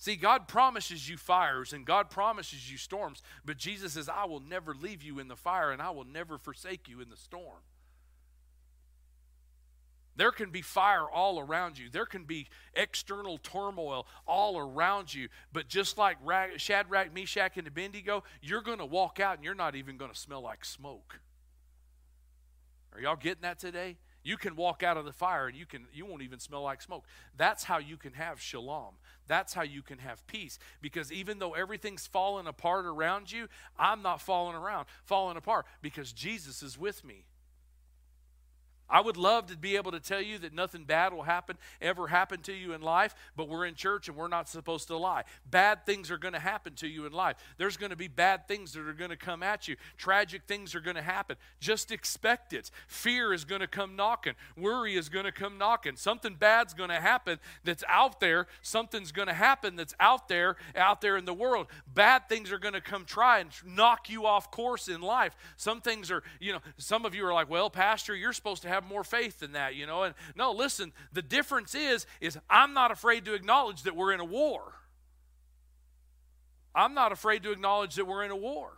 [0.00, 4.40] See, God promises you fires and God promises you storms, but Jesus says, I will
[4.40, 7.58] never leave you in the fire and I will never forsake you in the storm.
[10.16, 11.90] There can be fire all around you.
[11.90, 15.28] There can be external turmoil all around you.
[15.52, 16.16] But just like
[16.56, 20.18] Shadrach, Meshach, and Abednego, you're going to walk out and you're not even going to
[20.18, 21.20] smell like smoke.
[22.94, 23.98] Are y'all getting that today?
[24.22, 26.82] You can walk out of the fire and you can you won't even smell like
[26.82, 27.04] smoke.
[27.36, 28.94] That's how you can have shalom.
[29.26, 30.58] That's how you can have peace.
[30.82, 33.48] Because even though everything's falling apart around you,
[33.78, 37.24] I'm not falling around, falling apart because Jesus is with me.
[38.90, 42.08] I would love to be able to tell you that nothing bad will happen, ever
[42.08, 45.24] happen to you in life, but we're in church and we're not supposed to lie.
[45.50, 47.36] Bad things are going to happen to you in life.
[47.58, 49.76] There's going to be bad things that are going to come at you.
[49.96, 51.36] Tragic things are going to happen.
[51.60, 52.70] Just expect it.
[52.86, 54.34] Fear is going to come knocking.
[54.56, 55.96] Worry is going to come knocking.
[55.96, 58.46] Something bad's going to happen that's out there.
[58.62, 61.66] Something's going to happen that's out there, out there in the world.
[61.92, 65.36] Bad things are going to come try and knock you off course in life.
[65.56, 68.68] Some things are, you know, some of you are like, well, Pastor, you're supposed to
[68.68, 70.04] have have more faith than that, you know.
[70.04, 74.20] And no, listen, the difference is is I'm not afraid to acknowledge that we're in
[74.20, 74.74] a war.
[76.74, 78.72] I'm not afraid to acknowledge that we're in a war.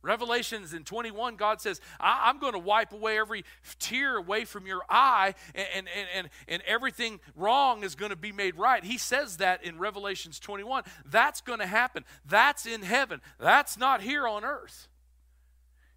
[0.00, 3.44] Revelations in 21, God says, I, am going to wipe away every
[3.80, 8.30] tear away from your eye, and, and, and, and everything wrong is going to be
[8.30, 8.84] made right.
[8.84, 10.84] He says that in Revelations 21.
[11.04, 12.04] That's going to happen.
[12.24, 13.20] That's in heaven.
[13.40, 14.88] That's not here on earth.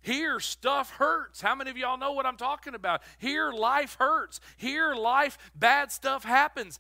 [0.02, 1.42] Here, stuff hurts.
[1.42, 3.02] How many of y'all know what I'm talking about?
[3.20, 4.40] Here, life hurts.
[4.58, 6.80] Here, life, bad stuff happens.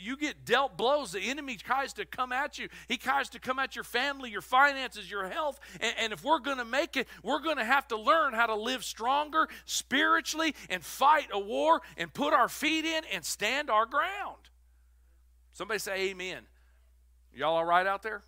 [0.00, 1.12] You get dealt blows.
[1.12, 2.68] The enemy tries to come at you.
[2.86, 5.58] He tries to come at your family, your finances, your health.
[5.80, 8.54] And, if we're going to make it, we're going to have to learn how to
[8.54, 13.86] live stronger spiritually and fight a war and put our feet in and stand our
[13.86, 14.38] ground.
[15.54, 16.42] Somebody say amen.
[17.34, 18.22] Y'all all right out there?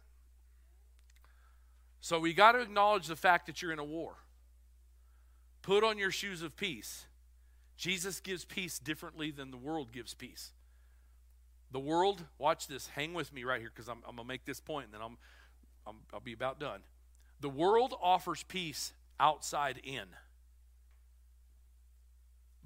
[2.07, 4.15] So we got to acknowledge the fact that you're in a war.
[5.63, 7.07] Put on your shoes of peace.
[7.77, 10.53] Jesus gives peace differently than the world gives peace.
[11.73, 14.45] The world, watch this, hang with me right here because I'm, I'm going to make
[14.45, 15.19] this point and then I'm,
[15.85, 16.83] I'm, I'll be about done.
[17.41, 20.05] The world offers peace outside in.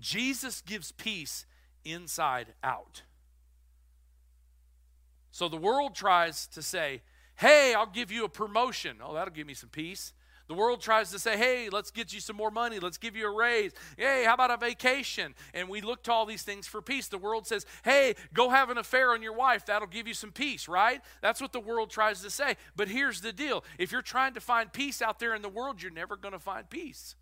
[0.01, 1.47] Jesus gives peace
[1.83, 3.05] inside out.
[5.33, 7.01] So the world tries to say,
[7.41, 8.99] Hey, I'll give you a promotion.
[9.03, 10.13] Oh, that'll give me some peace.
[10.47, 12.79] The world tries to say, hey, let's get you some more money.
[12.81, 13.73] Let's give you a raise.
[13.97, 15.35] Hey, how about a vacation?
[15.55, 17.09] And we look to all these things for peace.
[17.09, 19.65] The world says, hey, go have an affair on your wife.
[19.65, 21.01] That'll give you some peace, right?
[21.23, 22.57] That's what the world tries to say.
[22.77, 25.81] But here's the deal if you're trying to find peace out there in the world,
[25.81, 27.15] you're never going to find peace.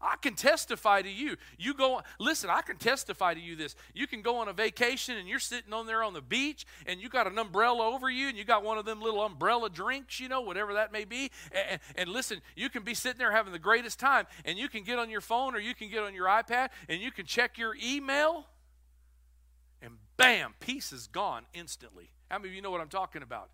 [0.00, 1.36] I can testify to you.
[1.58, 3.76] You go, listen, I can testify to you this.
[3.94, 7.00] You can go on a vacation and you're sitting on there on the beach and
[7.00, 10.18] you got an umbrella over you and you got one of them little umbrella drinks,
[10.18, 11.30] you know, whatever that may be.
[11.52, 14.84] And, and listen, you can be sitting there having the greatest time and you can
[14.84, 17.58] get on your phone or you can get on your iPad and you can check
[17.58, 18.46] your email
[19.82, 22.10] and bam, peace is gone instantly.
[22.30, 23.50] How many of you know what I'm talking about?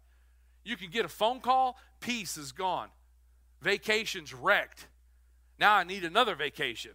[0.64, 2.88] You can get a phone call, peace is gone.
[3.62, 4.86] Vacation's wrecked
[5.58, 6.92] now I need another vacation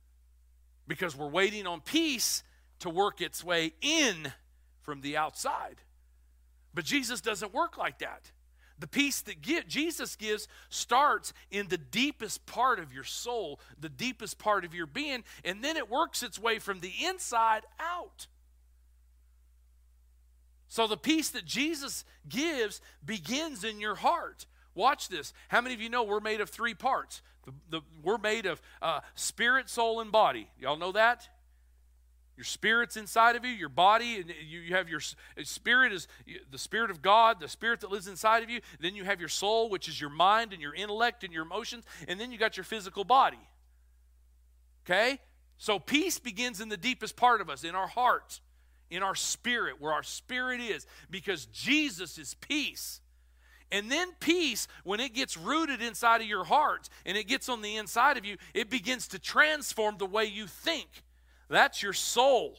[0.86, 2.42] because we're waiting on peace
[2.80, 4.32] to work its way in
[4.82, 5.76] from the outside.
[6.74, 8.30] But Jesus doesn't work like that.
[8.78, 14.38] The peace that Jesus gives starts in the deepest part of your soul, the deepest
[14.38, 18.28] part of your being, and then it works its way from the inside out.
[20.68, 24.46] So the peace that Jesus gives begins in your heart.
[24.78, 25.32] Watch this.
[25.48, 27.20] How many of you know we're made of three parts?
[27.44, 30.48] The, the, we're made of uh, spirit, soul, and body.
[30.56, 31.28] Y'all know that?
[32.36, 36.06] Your spirit's inside of you, your body, and you, you have your spirit is
[36.52, 38.60] the spirit of God, the spirit that lives inside of you.
[38.78, 41.84] Then you have your soul, which is your mind and your intellect and your emotions,
[42.06, 43.40] and then you got your physical body.
[44.86, 45.18] Okay?
[45.56, 48.40] So peace begins in the deepest part of us, in our heart,
[48.90, 53.00] in our spirit, where our spirit is, because Jesus is peace.
[53.70, 57.62] And then peace, when it gets rooted inside of your heart and it gets on
[57.62, 60.88] the inside of you, it begins to transform the way you think.
[61.48, 62.56] That's your soul.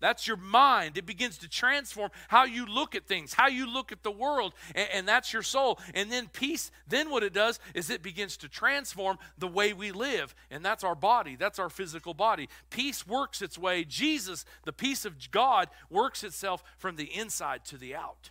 [0.00, 0.98] That's your mind.
[0.98, 4.52] It begins to transform how you look at things, how you look at the world,
[4.74, 5.78] and, and, that's your soul.
[5.94, 9.92] And then peace, then what it does is it begins to transform the way we
[9.92, 12.50] live, and that's our body, that's our physical body.
[12.68, 13.82] Peace works its way.
[13.82, 18.28] Jesus, the peace of God, works itself from the inside to the out.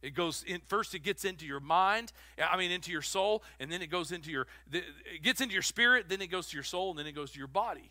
[0.00, 3.70] It goes in first it gets into your mind, I mean into your soul, and
[3.70, 6.64] then it goes into your it gets into your spirit, then it goes to your
[6.64, 7.90] soul, and then it goes to your body.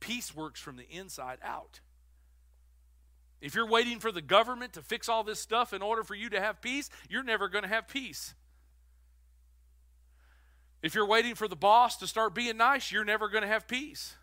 [0.00, 1.80] Peace works from the inside out.
[3.40, 6.30] If you're waiting for the government to fix all this stuff in order for you
[6.30, 8.34] to have peace, you're never going to have peace.
[10.82, 13.68] If you're waiting for the boss to start being nice, you're never going to have
[13.68, 14.14] peace.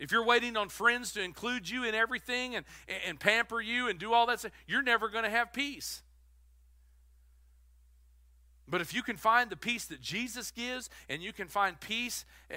[0.00, 2.64] If you're waiting on friends to include you in everything and,
[3.06, 6.02] and pamper you and do all that stuff, you're never going to have peace.
[8.66, 12.24] But if you can find the peace that Jesus gives and you can find peace
[12.50, 12.56] eh,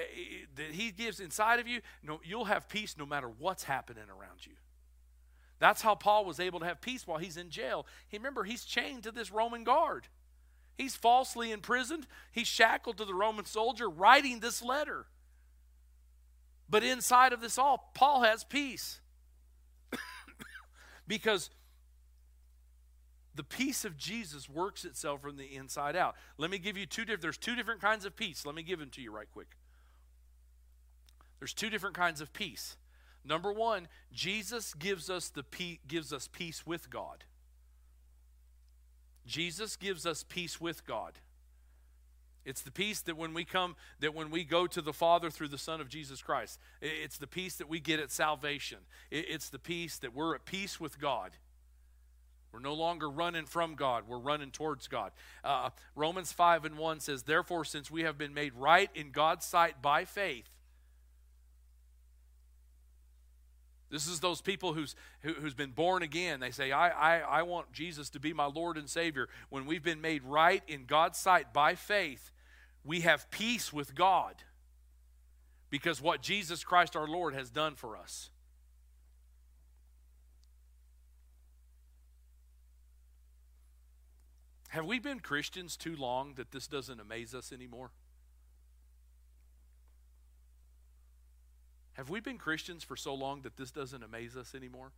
[0.56, 4.46] that He gives inside of you, no, you'll have peace no matter what's happening around
[4.46, 4.54] you.
[5.60, 7.86] That's how Paul was able to have peace while he's in jail.
[8.08, 10.08] He remember he's chained to this Roman guard.
[10.78, 12.08] He's falsely imprisoned.
[12.32, 15.06] He's shackled to the Roman soldier writing this letter.
[16.74, 19.00] But inside of this all, Paul has peace.
[21.08, 21.52] because
[23.36, 26.16] the peace of Jesus works itself from the inside out.
[26.40, 28.44] Let me give you two different there's two different kinds of peace.
[28.44, 29.50] Let me give them to you right quick.
[31.38, 32.76] There's two different kinds of peace.
[33.24, 37.24] Number one, Jesus gives us the pe- gives us peace with God.
[39.28, 41.20] Jesus gives us peace with God.
[42.46, 45.48] It's the peace that when we come, that when we go to the Father through
[45.48, 48.80] the Son of Jesus Christ, it's the peace that we get at salvation.
[49.12, 51.32] It's the peace that we're at peace with God.
[52.52, 55.12] We're no longer running from God, we're running towards God.
[55.44, 59.46] Uh, Romans 5 and 1 says, Therefore, since we have been made right in God's
[59.46, 60.50] sight by faith,
[63.94, 66.40] This is those people who's, who, who's been born again.
[66.40, 69.30] They say, I, I, I want Jesus to be my Lord and Savior.
[69.52, 72.32] When we've been made right in God's sight by faith,
[72.84, 74.36] we have peace with God
[75.70, 78.30] because what Jesus Christ our Lord has done for us.
[84.70, 87.92] Have we been Christians too long that this doesn't amaze us anymore?
[91.94, 94.92] Have we been Christians for so long that this doesn't amaze us anymore?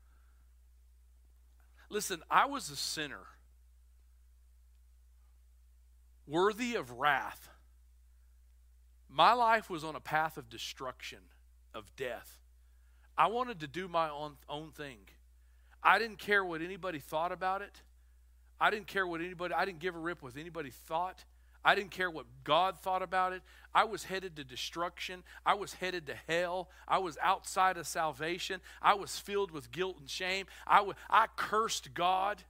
[1.89, 3.27] Listen, I was a sinner,
[6.25, 7.49] worthy of wrath.
[9.09, 11.19] My life was on a path of destruction,
[11.73, 12.39] of death.
[13.17, 14.97] I wanted to do my own, own thing.
[15.81, 17.81] I didn't care what anybody thought about it.
[18.59, 21.23] I didn't care what anybody, I didn't give a rip what anybody thought.
[21.63, 23.41] I didn't care what God thought about it.
[23.73, 25.23] I was headed to destruction.
[25.45, 26.69] I was headed to hell.
[26.87, 28.61] I was outside of salvation.
[28.83, 30.45] I was filled with guilt and shame.
[30.67, 32.43] I, w- I cursed God.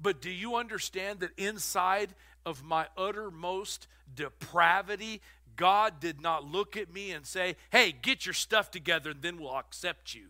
[0.00, 2.10] But do you understand that inside
[2.46, 5.20] of my uttermost depravity,
[5.56, 9.38] God did not look at me and say, Hey, get your stuff together and then
[9.38, 10.26] we'll accept you.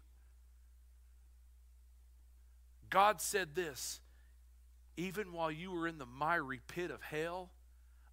[2.91, 4.01] God said this
[4.97, 7.51] even while you were in the miry pit of hell,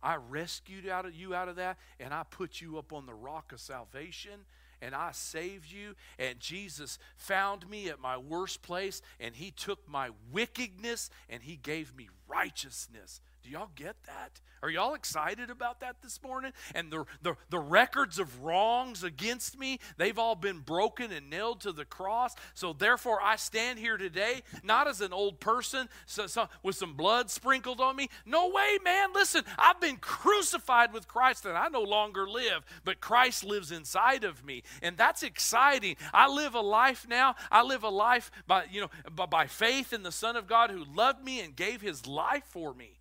[0.03, 3.13] I rescued out of you out of that, and I put you up on the
[3.13, 4.41] rock of salvation,
[4.83, 5.95] and I saved you.
[6.19, 11.55] And Jesus found me at my worst place, and He took my wickedness and He
[11.55, 13.19] gave me righteousness.
[13.45, 14.41] Do y'all get that?
[14.63, 16.51] Are y'all excited about that this morning?
[16.73, 21.61] And the, the, the records of wrongs against me, they've all been broken and nailed
[21.61, 22.33] to the cross.
[22.55, 26.95] So therefore, I stand here today, not as an old person so, so, with some
[26.95, 28.09] blood sprinkled on me.
[28.25, 29.09] No way, man.
[29.13, 34.23] Listen, I've been crucified with Christ and I no longer live, but Christ lives inside
[34.23, 34.63] of me.
[34.81, 35.97] And that's exciting.
[36.11, 37.35] I live a life now.
[37.51, 40.71] I live a life by, you know, by, by faith in the Son of God
[40.71, 42.97] who loved me and gave his life for me.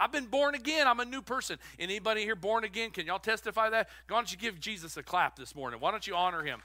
[0.00, 0.88] I've been born again.
[0.88, 1.58] I'm a new person.
[1.78, 2.90] Anybody here born again?
[2.90, 3.88] Can y'all testify that?
[4.08, 5.78] Why don't you give Jesus a clap this morning?
[5.78, 6.60] Why don't you honor him?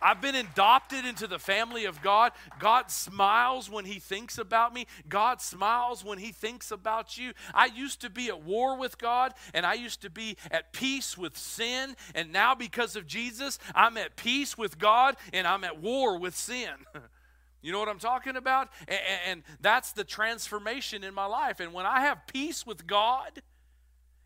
[0.00, 2.32] I've been adopted into the family of God.
[2.58, 4.86] God smiles when He thinks about me.
[5.08, 7.32] God smiles when He thinks about you.
[7.52, 11.18] I used to be at war with God and I used to be at peace
[11.18, 11.96] with sin.
[12.14, 16.36] And now, because of Jesus, I'm at peace with God and I'm at war with
[16.36, 16.70] sin.
[17.60, 18.68] You know what I'm talking about?
[18.86, 21.60] And, and, that's the transformation in my life.
[21.60, 23.42] And when I have peace with God,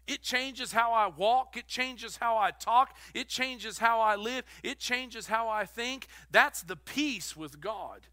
[0.06, 4.44] it changes how I walk, it changes how I talk, it changes how I live,
[4.62, 6.08] it changes how I think.
[6.30, 8.06] That's the peace with God.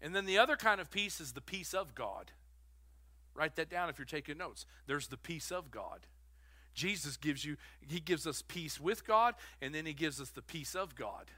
[0.00, 2.30] And then the other kind of peace is the peace of God.
[3.34, 4.66] Write that down if you're taking notes.
[4.86, 6.06] There's the peace of God.
[6.74, 10.42] Jesus gives you, he gives us peace with God, and then he gives us the
[10.42, 11.30] peace of God.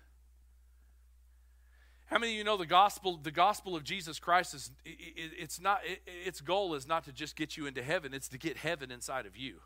[2.13, 3.17] How many of you know the gospel?
[3.17, 7.57] The gospel of Jesus Christ is it's not its goal is not to just get
[7.57, 9.61] you into heaven; it's to get heaven inside of you.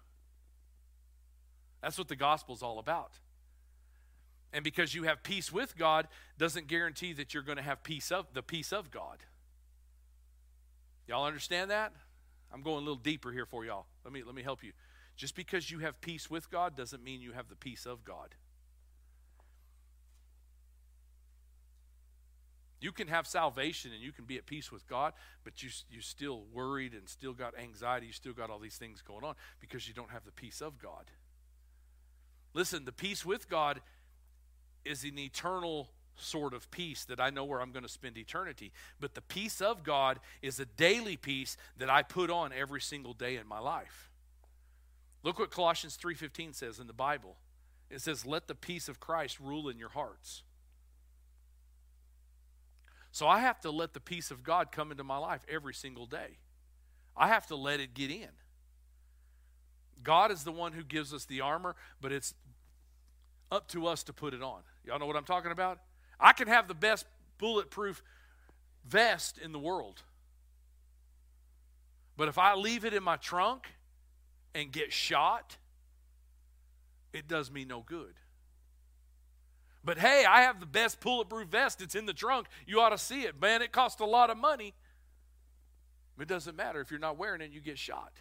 [1.82, 3.18] That's what the gospel is all about.
[4.52, 6.06] And because you have peace with God,
[6.38, 9.18] doesn't guarantee that you're going to have peace of the peace of God.
[11.08, 11.94] Y'all understand that?
[12.54, 13.86] I'm going a little deeper here for y'all.
[14.04, 14.70] Let me let me help you.
[15.16, 18.36] Just because you have peace with God doesn't mean you have the peace of God.
[22.80, 25.14] You can have salvation and you can be at peace with God,
[25.44, 28.06] but you, you're still worried and still got anxiety.
[28.06, 30.78] You still got all these things going on because you don't have the peace of
[30.78, 31.10] God.
[32.52, 33.80] Listen, the peace with God
[34.84, 38.72] is an eternal sort of peace that I know where I'm going to spend eternity.
[39.00, 43.12] But the peace of God is a daily peace that I put on every single
[43.12, 44.10] day in my life.
[45.22, 47.36] Look what Colossians 3:15 says in the Bible.
[47.90, 50.42] It says, "Let the peace of Christ rule in your hearts."
[53.16, 56.04] So I have to let the peace of God come into my life every single
[56.04, 56.36] day.
[57.16, 58.28] I have to let it get in.
[60.02, 62.34] God is the one who gives us the armor, but it's
[63.50, 64.60] up to us to put it on.
[64.84, 65.78] Y'all know what I'm talking about?
[66.20, 67.06] I can have the best
[67.38, 68.02] bulletproof
[68.86, 70.02] vest in the world.
[72.18, 73.66] But if I leave it in my trunk
[74.54, 75.56] and get shot,
[77.14, 78.12] it does me no good.
[79.86, 81.80] But hey, I have the best bulletproof vest.
[81.80, 82.48] It's in the trunk.
[82.66, 83.40] You ought to see it.
[83.40, 84.74] Man, it costs a lot of money.
[86.20, 86.80] It doesn't matter.
[86.80, 88.12] If you're not wearing it, you get shot.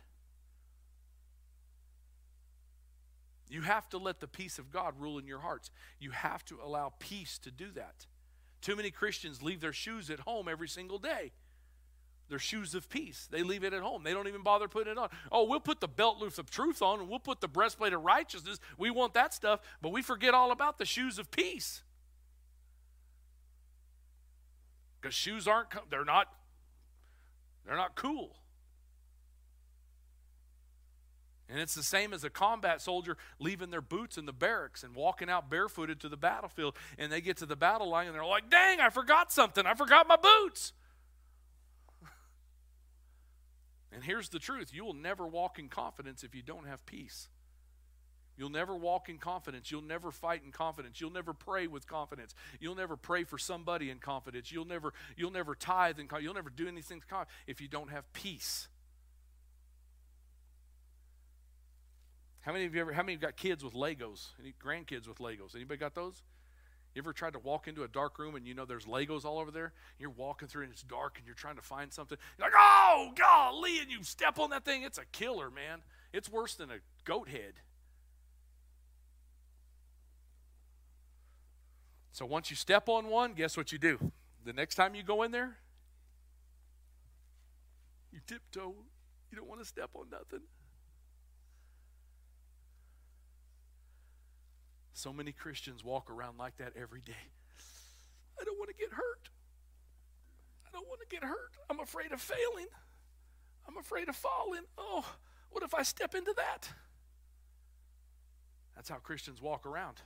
[3.50, 5.72] You have to let the peace of God rule in your hearts.
[6.00, 8.06] You have to allow peace to do that.
[8.62, 11.32] Too many Christians leave their shoes at home every single day.
[12.28, 13.28] Their shoes of peace.
[13.30, 14.04] They leave it at home.
[14.04, 15.10] They don't even bother putting it on.
[15.32, 18.04] Oh, we'll put the belt loop of truth on and we'll put the breastplate of
[18.04, 18.60] righteousness.
[18.78, 21.84] We want that stuff, but we forget all about the shoes of peace.
[25.00, 26.28] Because shoes aren't they're not
[27.66, 28.38] they're not cool.
[31.48, 34.96] And it's the same as a combat soldier leaving their boots in the barracks and
[34.96, 36.76] walking out barefooted to the battlefield.
[36.98, 39.64] And they get to the battle line and they're like, dang, I forgot something.
[39.64, 40.74] I forgot my boots.
[43.96, 47.30] And here's the truth you will never walk in confidence if you don't have peace.
[48.38, 49.72] You'll never walk in confidence.
[49.72, 51.00] You'll never fight in confidence.
[51.00, 52.36] You'll never pray with confidence.
[52.60, 54.52] You'll never pray for somebody in confidence.
[54.52, 57.02] You'll never you'll never tithe and you'll never do anything
[57.48, 58.68] if you don't have peace.
[62.42, 64.28] How many of you ever how many got kids with Legos?
[64.42, 65.56] Any grandkids with Legos?
[65.56, 66.22] Anybody got those?
[66.96, 69.38] You ever tried to walk into a dark room and you know there's Legos all
[69.38, 69.74] over there?
[70.00, 72.18] You're walking through and it's dark and you're trying to find something.
[72.38, 74.84] You're like, oh, golly, and you step on that thing.
[74.84, 75.82] It's a killer, man.
[76.14, 77.56] It's worse than a goat head.
[82.14, 84.14] So once you step on one, guess what you do?
[84.46, 85.58] The next time you go in there,
[88.14, 88.74] you tiptoe.
[89.30, 90.46] You don't want to step on nothing.
[94.96, 97.12] So many Christians walk around like that every day.
[98.40, 99.30] I don't want to get hurt.
[100.66, 101.52] I don't want to get hurt.
[101.70, 102.68] I'm afraid of failing.
[103.68, 104.62] I'm afraid of falling.
[104.78, 105.06] Oh,
[105.52, 106.70] what if I step into that?
[108.74, 109.98] That's how Christians walk around.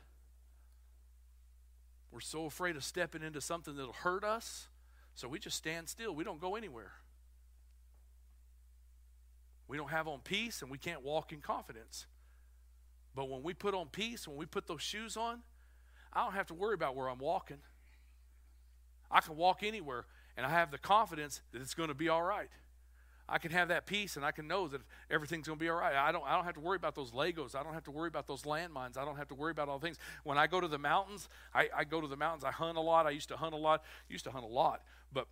[2.12, 4.70] We're so afraid of stepping into something that'll hurt us,
[5.14, 6.16] so we just stand still.
[6.16, 6.94] We don't go anywhere.
[9.68, 12.08] We don't have on peace and we can't walk in confidence.
[13.16, 15.42] But when we put on peace, when we put those shoes on,
[16.14, 17.58] I don't have to worry about where I'm walking.
[19.12, 20.06] I can walk anywhere,
[20.38, 22.50] and I have the confidence that it's going to be all right.
[23.28, 24.82] I can have that peace, and I can know that
[25.12, 25.96] everything's going to be all right.
[25.96, 27.56] I don't, I don't have to worry about those Legos.
[27.56, 28.98] I don't have to worry about those landmines.
[28.98, 29.98] I don't have to worry about all things.
[30.24, 32.44] When I go to the mountains, I, I go to the mountains.
[32.44, 33.06] I hunt a lot.
[33.06, 33.84] I used to hunt a lot.
[34.08, 34.82] Used to hunt a lot,
[35.14, 35.28] but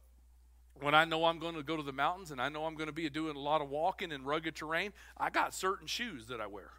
[0.82, 2.88] when I know I'm going to go to the mountains and I know I'm going
[2.88, 6.40] to be doing a lot of walking in rugged terrain, I got certain shoes that
[6.40, 6.70] I wear.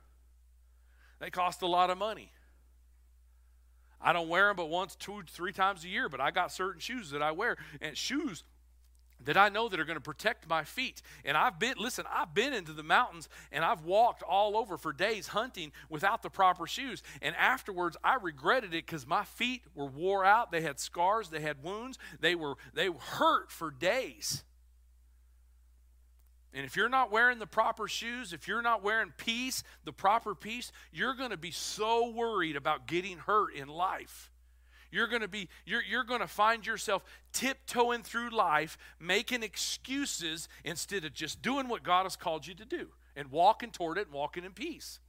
[1.21, 2.33] They cost a lot of money.
[4.01, 6.81] I don't wear them but once, two, three times a year, but I got certain
[6.81, 7.57] shoes that I wear.
[7.81, 8.45] And shoes
[9.25, 11.03] that I know that are going to protect my feet.
[11.25, 14.93] And I've been, listen, I've been into the mountains and I've walked all over for
[14.93, 17.03] days hunting without the proper shoes.
[17.21, 20.53] And afterwards, I regretted it because my feet were wore out.
[20.53, 24.45] They had scars, they had wounds, they were, they hurt for days.
[26.55, 30.35] And if you're not wearing the proper shoes, if you're not wearing peace, the proper
[30.35, 34.31] peace, you're going to be so worried about getting hurt in life.
[34.91, 40.49] You're going to be you're, you're going to find yourself tiptoeing through life making excuses
[40.65, 44.07] instead of just doing what God has called you to do and walking toward it
[44.07, 45.01] and walking in peace.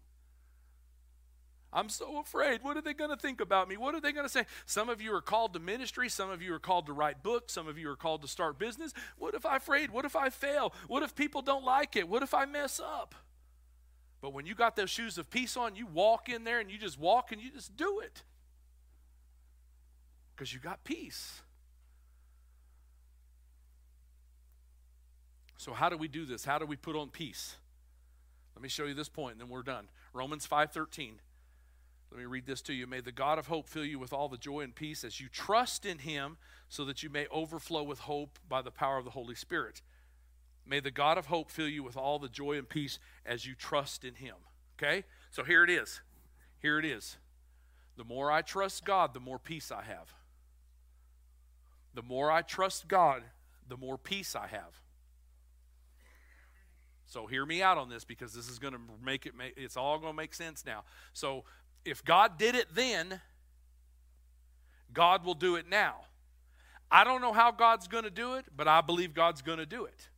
[1.72, 2.64] I'm so afraid.
[2.64, 3.78] What are they going to think about me?
[3.78, 4.46] What are they going to say?
[4.66, 6.10] Some of you are called to ministry.
[6.10, 7.54] Some of you are called to write books.
[7.54, 8.92] Some of you are called to start business.
[9.18, 9.92] What if I afraid?
[9.92, 10.74] What if I fail?
[10.88, 12.10] What if people don't like it?
[12.10, 13.14] What if I mess up?
[14.22, 16.78] But when you got those shoes of peace on, you walk in there and you
[16.78, 18.24] just walk and you just do it.
[20.36, 21.42] Because you got peace.
[25.58, 26.46] So how do we do this?
[26.46, 27.58] How do we put on peace?
[28.56, 29.88] Let me show you this point and then we're done.
[30.14, 31.20] Romans 5:13.
[32.12, 32.88] Let me read this to you.
[32.88, 35.30] May the God of hope fill you with all the joy and peace as you
[35.30, 36.38] trust in him
[36.68, 39.82] so that you may overflow with hope by the power of the Holy Spirit.
[40.66, 43.53] May the God of hope fill you with all the joy and peace as you
[43.53, 44.36] trust in him.
[44.78, 45.03] Okay?
[45.30, 46.01] So here it is.
[46.62, 47.18] Here it is.
[47.95, 50.14] The more I trust God, the more peace I have.
[51.93, 53.24] The more I trust God,
[53.68, 54.82] the more peace I have.
[57.07, 59.76] So hear me out on this because this is going to make it make, it's
[59.76, 60.84] all going to make sense now.
[61.14, 61.43] So
[61.86, 63.22] if God did it then,
[64.94, 65.96] God will do it now.
[66.92, 69.66] I don't know how God's going to do it, but I believe God's going to
[69.66, 70.10] do it.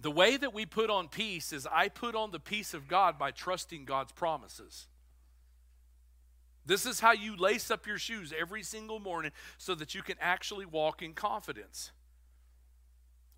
[0.00, 3.18] The way that we put on peace is I put on the peace of God
[3.18, 4.86] by trusting God's promises.
[6.66, 10.16] This is how you lace up your shoes every single morning so that you can
[10.20, 11.92] actually walk in confidence.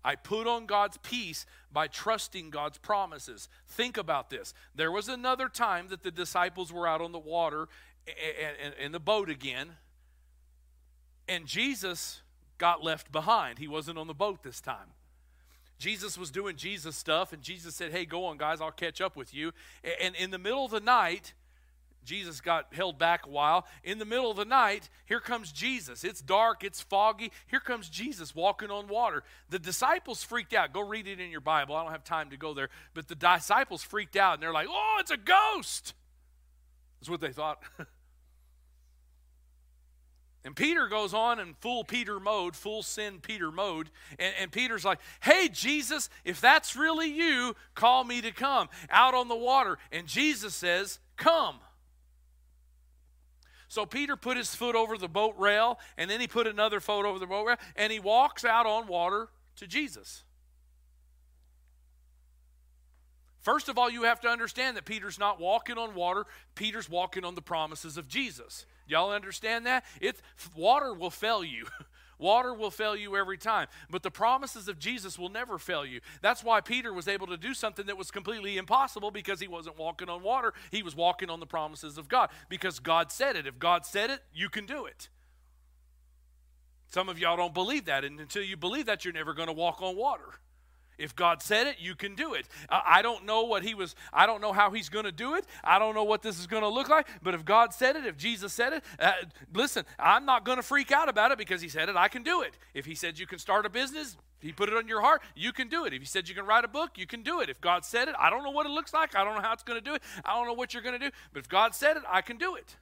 [0.03, 3.47] I put on God's peace by trusting God's promises.
[3.67, 4.53] Think about this.
[4.75, 7.67] There was another time that the disciples were out on the water
[8.79, 9.69] in the boat again,
[11.27, 12.21] and Jesus
[12.57, 13.59] got left behind.
[13.59, 14.93] He wasn't on the boat this time.
[15.77, 19.15] Jesus was doing Jesus stuff, and Jesus said, Hey, go on, guys, I'll catch up
[19.15, 19.51] with you.
[19.99, 21.33] And in the middle of the night,
[22.03, 23.65] Jesus got held back a while.
[23.83, 26.03] In the middle of the night, here comes Jesus.
[26.03, 27.31] It's dark, it's foggy.
[27.47, 29.23] Here comes Jesus walking on water.
[29.49, 30.73] The disciples freaked out.
[30.73, 31.75] Go read it in your Bible.
[31.75, 32.69] I don't have time to go there.
[32.93, 35.93] But the disciples freaked out and they're like, oh, it's a ghost.
[36.99, 37.61] That's what they thought.
[40.43, 43.91] and Peter goes on in full Peter mode, full sin Peter mode.
[44.17, 49.13] And, and Peter's like, hey, Jesus, if that's really you, call me to come out
[49.13, 49.77] on the water.
[49.91, 51.59] And Jesus says, come.
[53.71, 57.05] So Peter put his foot over the boat rail, and then he put another foot
[57.05, 60.23] over the boat rail, and he walks out on water to Jesus.
[63.39, 67.23] First of all, you have to understand that Peter's not walking on water, Peter's walking
[67.23, 68.65] on the promises of Jesus.
[68.87, 69.85] Y'all understand that?
[70.01, 70.21] It's
[70.53, 71.65] water will fail you.
[72.21, 76.01] Water will fail you every time, but the promises of Jesus will never fail you.
[76.21, 79.79] That's why Peter was able to do something that was completely impossible because he wasn't
[79.79, 80.53] walking on water.
[80.69, 83.47] He was walking on the promises of God because God said it.
[83.47, 85.09] If God said it, you can do it.
[86.85, 89.53] Some of y'all don't believe that, and until you believe that, you're never going to
[89.53, 90.39] walk on water.
[91.01, 92.45] If God said it, you can do it.
[92.69, 95.45] I don't know what he was, I don't know how he's going to do it.
[95.63, 97.07] I don't know what this is going to look like.
[97.21, 99.13] But if God said it, if Jesus said it, uh,
[99.53, 101.95] listen, I'm not going to freak out about it because he said it.
[101.95, 102.53] I can do it.
[102.73, 105.51] If he said you can start a business, he put it on your heart, you
[105.51, 105.93] can do it.
[105.93, 107.49] If he said you can write a book, you can do it.
[107.49, 109.15] If God said it, I don't know what it looks like.
[109.15, 110.01] I don't know how it's going to do it.
[110.25, 111.11] I don't know what you're going to do.
[111.33, 112.75] But if God said it, I can do it.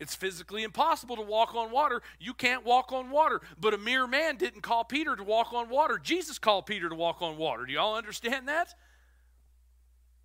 [0.00, 2.02] It's physically impossible to walk on water.
[2.20, 3.40] You can't walk on water.
[3.58, 5.98] But a mere man didn't call Peter to walk on water.
[5.98, 7.66] Jesus called Peter to walk on water.
[7.66, 8.74] Do y'all understand that?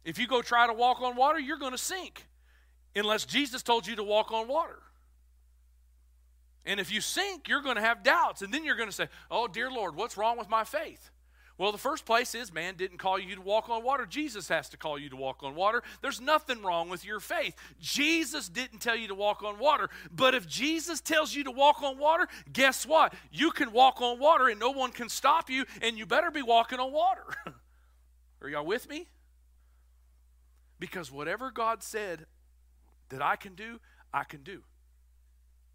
[0.05, 2.27] If you go try to walk on water, you're going to sink
[2.95, 4.79] unless Jesus told you to walk on water.
[6.65, 8.41] And if you sink, you're going to have doubts.
[8.41, 11.09] And then you're going to say, Oh, dear Lord, what's wrong with my faith?
[11.63, 14.05] Well, the first place is man didn't call you to walk on water.
[14.05, 15.81] Jesus has to call you to walk on water.
[16.01, 17.55] There's nothing wrong with your faith.
[17.79, 19.89] Jesus didn't tell you to walk on water.
[20.13, 23.13] But if Jesus tells you to walk on water, guess what?
[23.31, 26.41] You can walk on water and no one can stop you, and you better be
[26.41, 27.23] walking on water.
[28.41, 29.07] Are y'all with me?
[30.79, 32.25] Because whatever God said
[33.07, 33.79] that I can do,
[34.13, 34.63] I can do.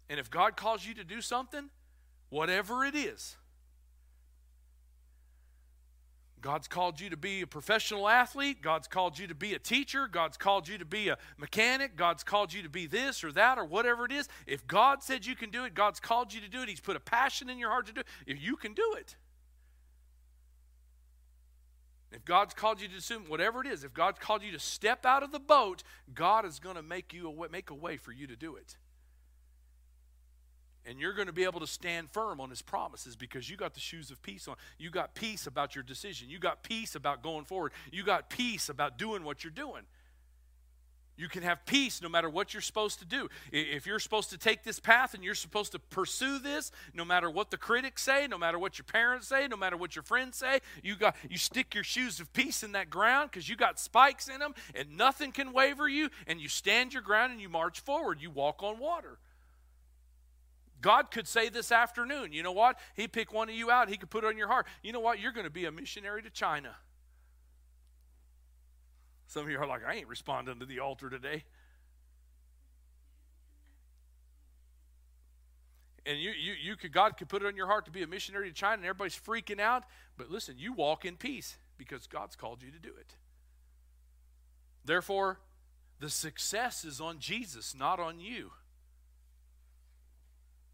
[0.07, 1.71] And if God calls you to do something,
[2.29, 3.37] whatever it is,
[6.41, 8.61] God's called you to be a professional athlete.
[8.61, 10.07] God's called you to be a teacher.
[10.07, 11.95] God's called you to be a mechanic.
[11.97, 14.29] God's called you to be this or that or whatever it is.
[14.47, 16.69] If God said you can do it, God's called you to do it.
[16.69, 18.07] He's put a passion in your heart to do it.
[18.25, 19.17] If you can do it.
[22.11, 25.05] If God's called you to assume whatever it is, if God's called you to step
[25.05, 25.83] out of the boat,
[26.13, 28.77] God is going to make you a make a way for you to do it.
[30.89, 33.75] And you're going to be able to stand firm on his promises because you got
[33.75, 34.55] the shoes of peace on.
[34.79, 36.31] You got peace about your decision.
[36.31, 37.73] You got peace about going forward.
[37.91, 39.83] You got peace about doing what you're doing.
[41.15, 43.29] You can have peace no matter what you're supposed to do.
[43.51, 47.29] If you're supposed to take this path and you're supposed to pursue this, no matter
[47.29, 50.37] what the critics say, no matter what your parents say, no matter what your friends
[50.37, 53.79] say, you got you stick your shoes of peace in that ground because you got
[53.79, 57.49] spikes in them and nothing can waver you and you stand your ground and you
[57.49, 58.21] march forward.
[58.21, 59.19] You walk on water.
[60.81, 62.77] God could say this afternoon, you know what?
[62.95, 64.65] He pick one of you out, he could put it on your heart.
[64.81, 65.19] You know what?
[65.19, 66.75] You're going to be a missionary to China.
[69.27, 71.43] Some of you are like, I ain't responding to the altar today.
[76.05, 78.07] And you, you, you could, God could put it on your heart to be a
[78.07, 79.83] missionary to China, and everybody's freaking out.
[80.17, 83.15] But listen, you walk in peace because God's called you to do it.
[84.83, 85.39] Therefore,
[85.99, 88.51] the success is on Jesus, not on you.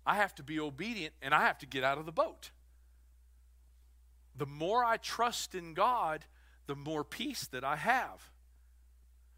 [0.06, 2.52] I have to be obedient and I have to get out of the boat.
[4.38, 6.26] The more I trust in God,
[6.68, 8.30] the more peace that I have.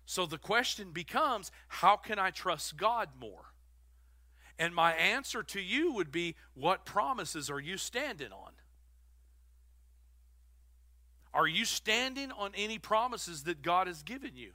[0.05, 3.53] So the question becomes how can I trust God more?
[4.59, 8.53] And my answer to you would be what promises are you standing on?
[11.33, 14.53] Are you standing on any promises that God has given you?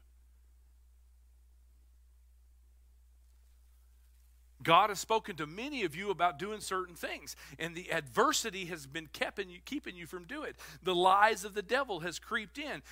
[4.63, 8.87] God has spoken to many of you about doing certain things, and the adversity has
[8.87, 10.57] been keeping you, keeping you from doing it.
[10.83, 12.83] The lies of the devil has creeped in.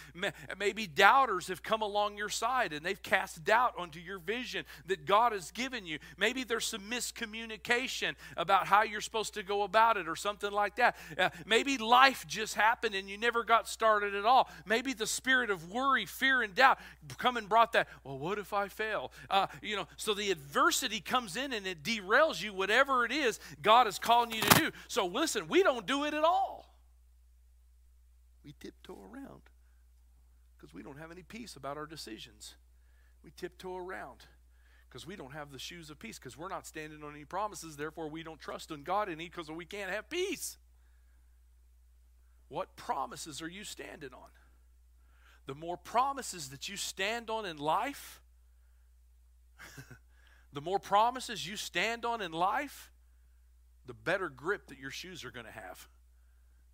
[0.58, 5.06] Maybe doubters have come along your side and they've cast doubt onto your vision that
[5.06, 5.98] God has given you.
[6.16, 10.76] Maybe there's some miscommunication about how you're supposed to go about it or something like
[10.76, 10.96] that.
[11.18, 14.48] Uh, maybe life just happened and you never got started at all.
[14.66, 16.78] Maybe the spirit of worry, fear, and doubt
[17.18, 17.88] come and brought that.
[18.04, 19.12] Well, what if I fail?
[19.28, 23.12] Uh, you know, so the adversity comes in and and it derails you, whatever it
[23.12, 24.70] is God is calling you to do.
[24.88, 26.74] So listen, we don't do it at all.
[28.44, 29.42] We tiptoe around
[30.56, 32.54] because we don't have any peace about our decisions.
[33.22, 34.24] We tiptoe around
[34.88, 37.76] because we don't have the shoes of peace because we're not standing on any promises.
[37.76, 40.56] Therefore, we don't trust in God any because we can't have peace.
[42.48, 44.30] What promises are you standing on?
[45.46, 48.20] The more promises that you stand on in life,
[50.52, 52.90] the more promises you stand on in life,
[53.86, 55.88] the better grip that your shoes are going to have.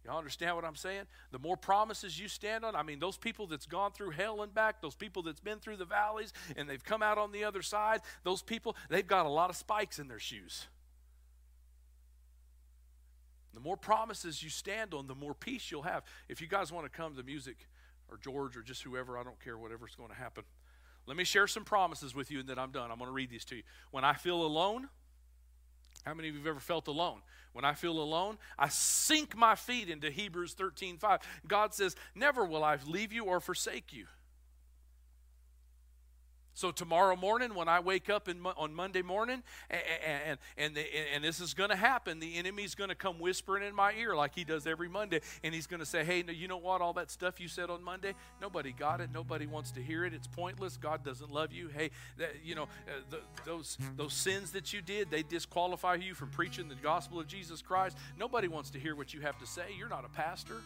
[0.05, 1.03] Y'all understand what I'm saying?
[1.33, 4.55] The more promises you stand on, I mean, those people that's gone through hell and
[4.55, 7.61] back, those people that's been through the valleys and they've come out on the other
[7.61, 10.67] side, those people, they've got a lot of spikes in their shoes.
[13.53, 16.05] The more promises you stand on, the more peace you'll have.
[16.29, 17.57] If you guys want to come to music
[18.09, 20.45] or George or just whoever, I don't care, whatever's going to happen.
[21.07, 22.91] Let me share some promises with you and then I'm done.
[22.91, 23.63] I'm going to read these to you.
[23.91, 24.89] When I feel alone,
[26.05, 27.21] how many of you have ever felt alone?
[27.53, 31.21] When I feel alone, I sink my feet into Hebrews 13 5.
[31.49, 34.07] God says, Never will I leave you or forsake you.
[36.57, 39.83] So tomorrow morning, when I wake up in, on Monday morning, and
[40.27, 43.63] and and, the, and this is going to happen, the enemy's going to come whispering
[43.63, 46.49] in my ear like he does every Monday, and he's going to say, "Hey, you
[46.49, 46.81] know what?
[46.81, 49.11] All that stuff you said on Monday, nobody got it.
[49.13, 50.15] Nobody wants to hear it.
[50.15, 50.79] It's pointless.
[50.79, 51.69] God doesn't love you.
[51.69, 56.15] Hey, that, you know uh, the, those those sins that you did, they disqualify you
[56.15, 57.99] from preaching the gospel of Jesus Christ.
[58.19, 59.67] Nobody wants to hear what you have to say.
[59.79, 60.63] You're not a pastor."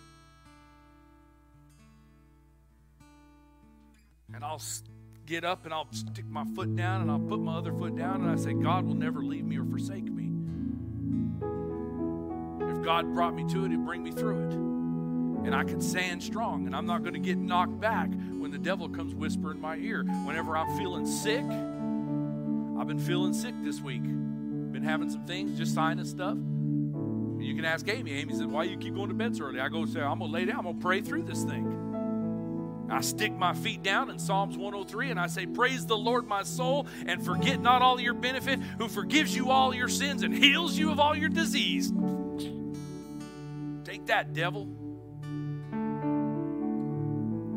[4.32, 4.60] And I'll
[5.30, 8.22] get up and I'll stick my foot down and I'll put my other foot down
[8.22, 10.24] and I say, God will never leave me or forsake me.
[12.68, 14.54] If God brought me to it, He'll bring me through it.
[15.46, 18.58] And I can stand strong and I'm not going to get knocked back when the
[18.58, 20.02] devil comes whispering in my ear.
[20.02, 24.02] Whenever I'm feeling sick, I've been feeling sick this week.
[24.02, 26.36] Been having some things, just sinus stuff.
[26.36, 28.14] You can ask Amy.
[28.14, 29.60] Amy said, Why you keep going to bed so early?
[29.60, 31.89] I go say, I'm gonna lay down, I'm gonna pray through this thing.
[32.90, 36.42] I stick my feet down in Psalms 103 and I say, Praise the Lord, my
[36.42, 40.76] soul, and forget not all your benefit, who forgives you all your sins and heals
[40.76, 41.92] you of all your disease.
[43.84, 44.66] Take that, devil.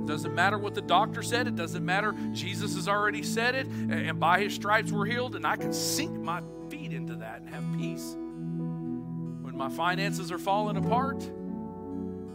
[0.05, 2.13] Doesn't matter what the doctor said, it doesn't matter.
[2.33, 6.11] Jesus has already said it, and by his stripes we're healed, and I can sink
[6.19, 8.13] my feet into that and have peace.
[8.15, 11.19] When my finances are falling apart,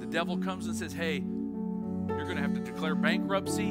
[0.00, 1.22] the devil comes and says, Hey,
[2.08, 3.68] you're going to have to declare bankruptcy.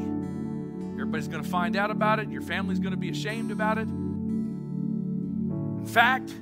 [0.94, 2.30] Everybody's going to find out about it.
[2.30, 3.88] Your family's going to be ashamed about it.
[3.88, 6.34] In fact,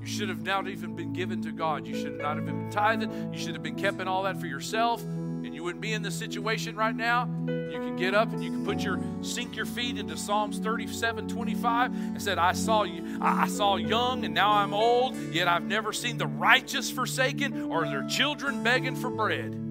[0.00, 1.86] you should have not even been given to God.
[1.86, 3.10] You should not have been tithed.
[3.32, 6.14] You should have been keeping all that for yourself, and you wouldn't be in this
[6.14, 7.28] situation right now.
[7.46, 11.28] You can get up and you can put your sink your feet into Psalms 37,
[11.28, 15.64] 25, and said, I saw you, I saw young and now I'm old, yet I've
[15.64, 19.67] never seen the righteous forsaken or their children begging for bread.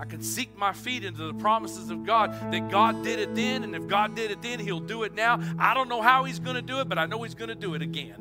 [0.00, 3.64] I can sink my feet into the promises of God that God did it then,
[3.64, 5.38] and if God did it then, He'll do it now.
[5.58, 7.54] I don't know how He's going to do it, but I know He's going to
[7.54, 8.14] do it again.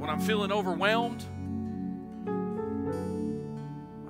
[0.00, 1.24] When I'm feeling overwhelmed,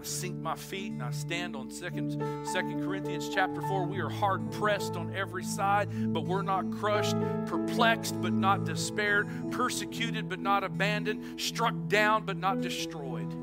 [0.01, 2.13] I sink my feet and I stand on second,
[2.47, 3.85] second Corinthians chapter 4.
[3.85, 9.29] We are hard pressed on every side, but we're not crushed, perplexed, but not despaired,
[9.51, 13.37] persecuted, but not abandoned, struck down, but not destroyed.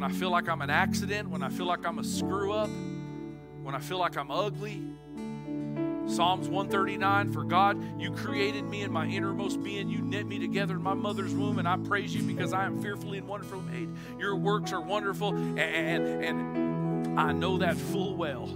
[0.00, 2.70] When I feel like I'm an accident, when I feel like I'm a screw up,
[3.62, 4.80] when I feel like I'm ugly.
[6.06, 9.90] Psalms 139 For God, you created me in my innermost being.
[9.90, 12.80] You knit me together in my mother's womb, and I praise you because I am
[12.80, 13.90] fearfully and wonderfully made.
[14.18, 18.46] Your works are wonderful, and, and, and I know that full well.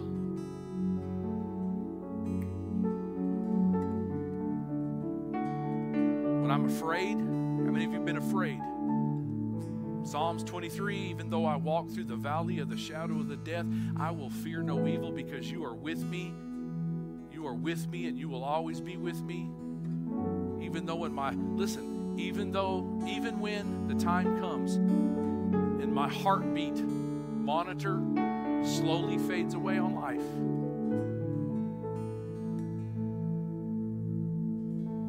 [6.40, 8.62] When I'm afraid, how many of you have been afraid?
[10.04, 13.66] Psalms 23 Even though I walk through the valley of the shadow of the death,
[13.96, 16.32] I will fear no evil because you are with me.
[17.32, 19.50] You are with me and you will always be with me.
[20.62, 26.76] Even though in my, listen, even though, even when the time comes and my heartbeat
[26.84, 28.00] monitor
[28.64, 30.22] slowly fades away on life,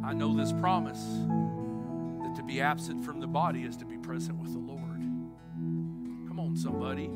[0.06, 1.04] I know this promise
[2.24, 4.65] that to be absent from the body is to be present with the Lord
[6.56, 7.10] somebody.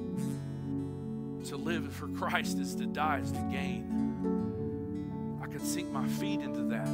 [1.46, 5.40] To live for Christ is to die, is to gain.
[5.42, 6.88] I can sink my feet into that.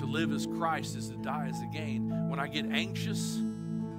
[0.00, 2.28] To live as Christ is to die is to gain.
[2.28, 3.36] When I get anxious,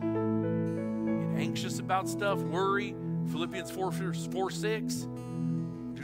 [0.01, 2.93] get anxious about stuff, worry,
[3.31, 5.07] Philippians 4, 4 6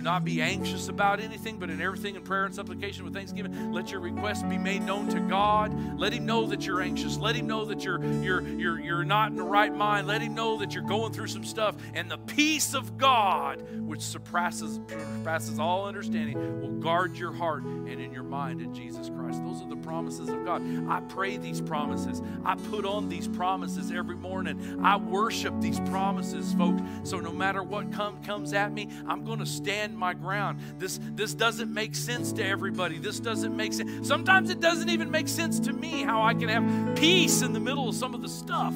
[0.03, 3.91] not be anxious about anything, but in everything in prayer and supplication with thanksgiving, let
[3.91, 5.99] your requests be made known to God.
[5.99, 7.17] Let Him know that you're anxious.
[7.17, 10.07] Let Him know that you're you're you're you're not in the right mind.
[10.07, 14.01] Let Him know that you're going through some stuff, and the peace of God, which
[14.01, 19.22] surpasses surpasses all understanding, will guard your heart and in your mind in Jesus Christ.
[19.39, 20.61] Those are the promises of God.
[20.89, 22.21] I pray these promises.
[22.45, 24.79] I put on these promises every morning.
[24.83, 26.81] I worship these promises, folks.
[27.03, 30.59] So no matter what come, comes at me, I'm going to stand stand my ground.
[30.77, 32.99] This, this doesn't make sense to everybody.
[32.99, 34.07] This doesn't make sense.
[34.07, 37.59] Sometimes it doesn't even make sense to me how I can have peace in the
[37.59, 38.73] middle of some of the stuff.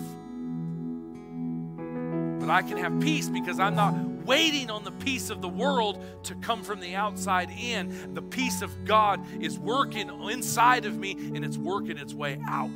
[2.40, 3.94] But I can have peace because I'm not
[4.28, 8.14] waiting on the peace of the world to come from the outside in.
[8.14, 12.70] The peace of God is working inside of me and it's working its way out.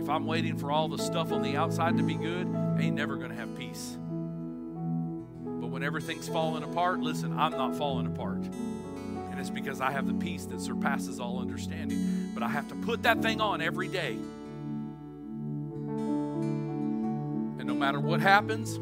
[0.00, 2.96] If I'm waiting for all the stuff on the outside to be good, I ain't
[2.96, 3.96] never going to have peace.
[4.00, 8.42] But when everything's falling apart, listen, I'm not falling apart.
[8.42, 12.30] And it's because I have the peace that surpasses all understanding.
[12.34, 14.16] But I have to put that thing on every day.
[17.62, 18.76] And no matter what happens,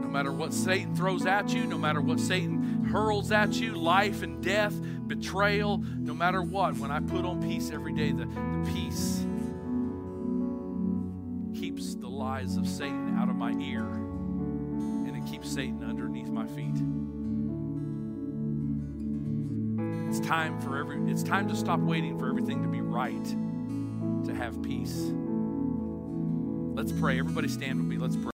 [0.00, 4.24] no matter what Satan throws at you, no matter what Satan hurls at you, life
[4.24, 4.74] and death,
[5.06, 9.24] betrayal, no matter what, when I put on peace every day, the, the peace
[11.54, 16.48] keeps the lies of Satan out of my ear and it keeps Satan underneath my
[16.48, 16.74] feet.
[20.08, 23.24] It's time for every it's time to stop waiting for everything to be right
[24.24, 25.12] to have peace.
[26.74, 27.18] Let's pray.
[27.18, 27.98] Everybody stand with me.
[27.98, 28.31] Let's pray.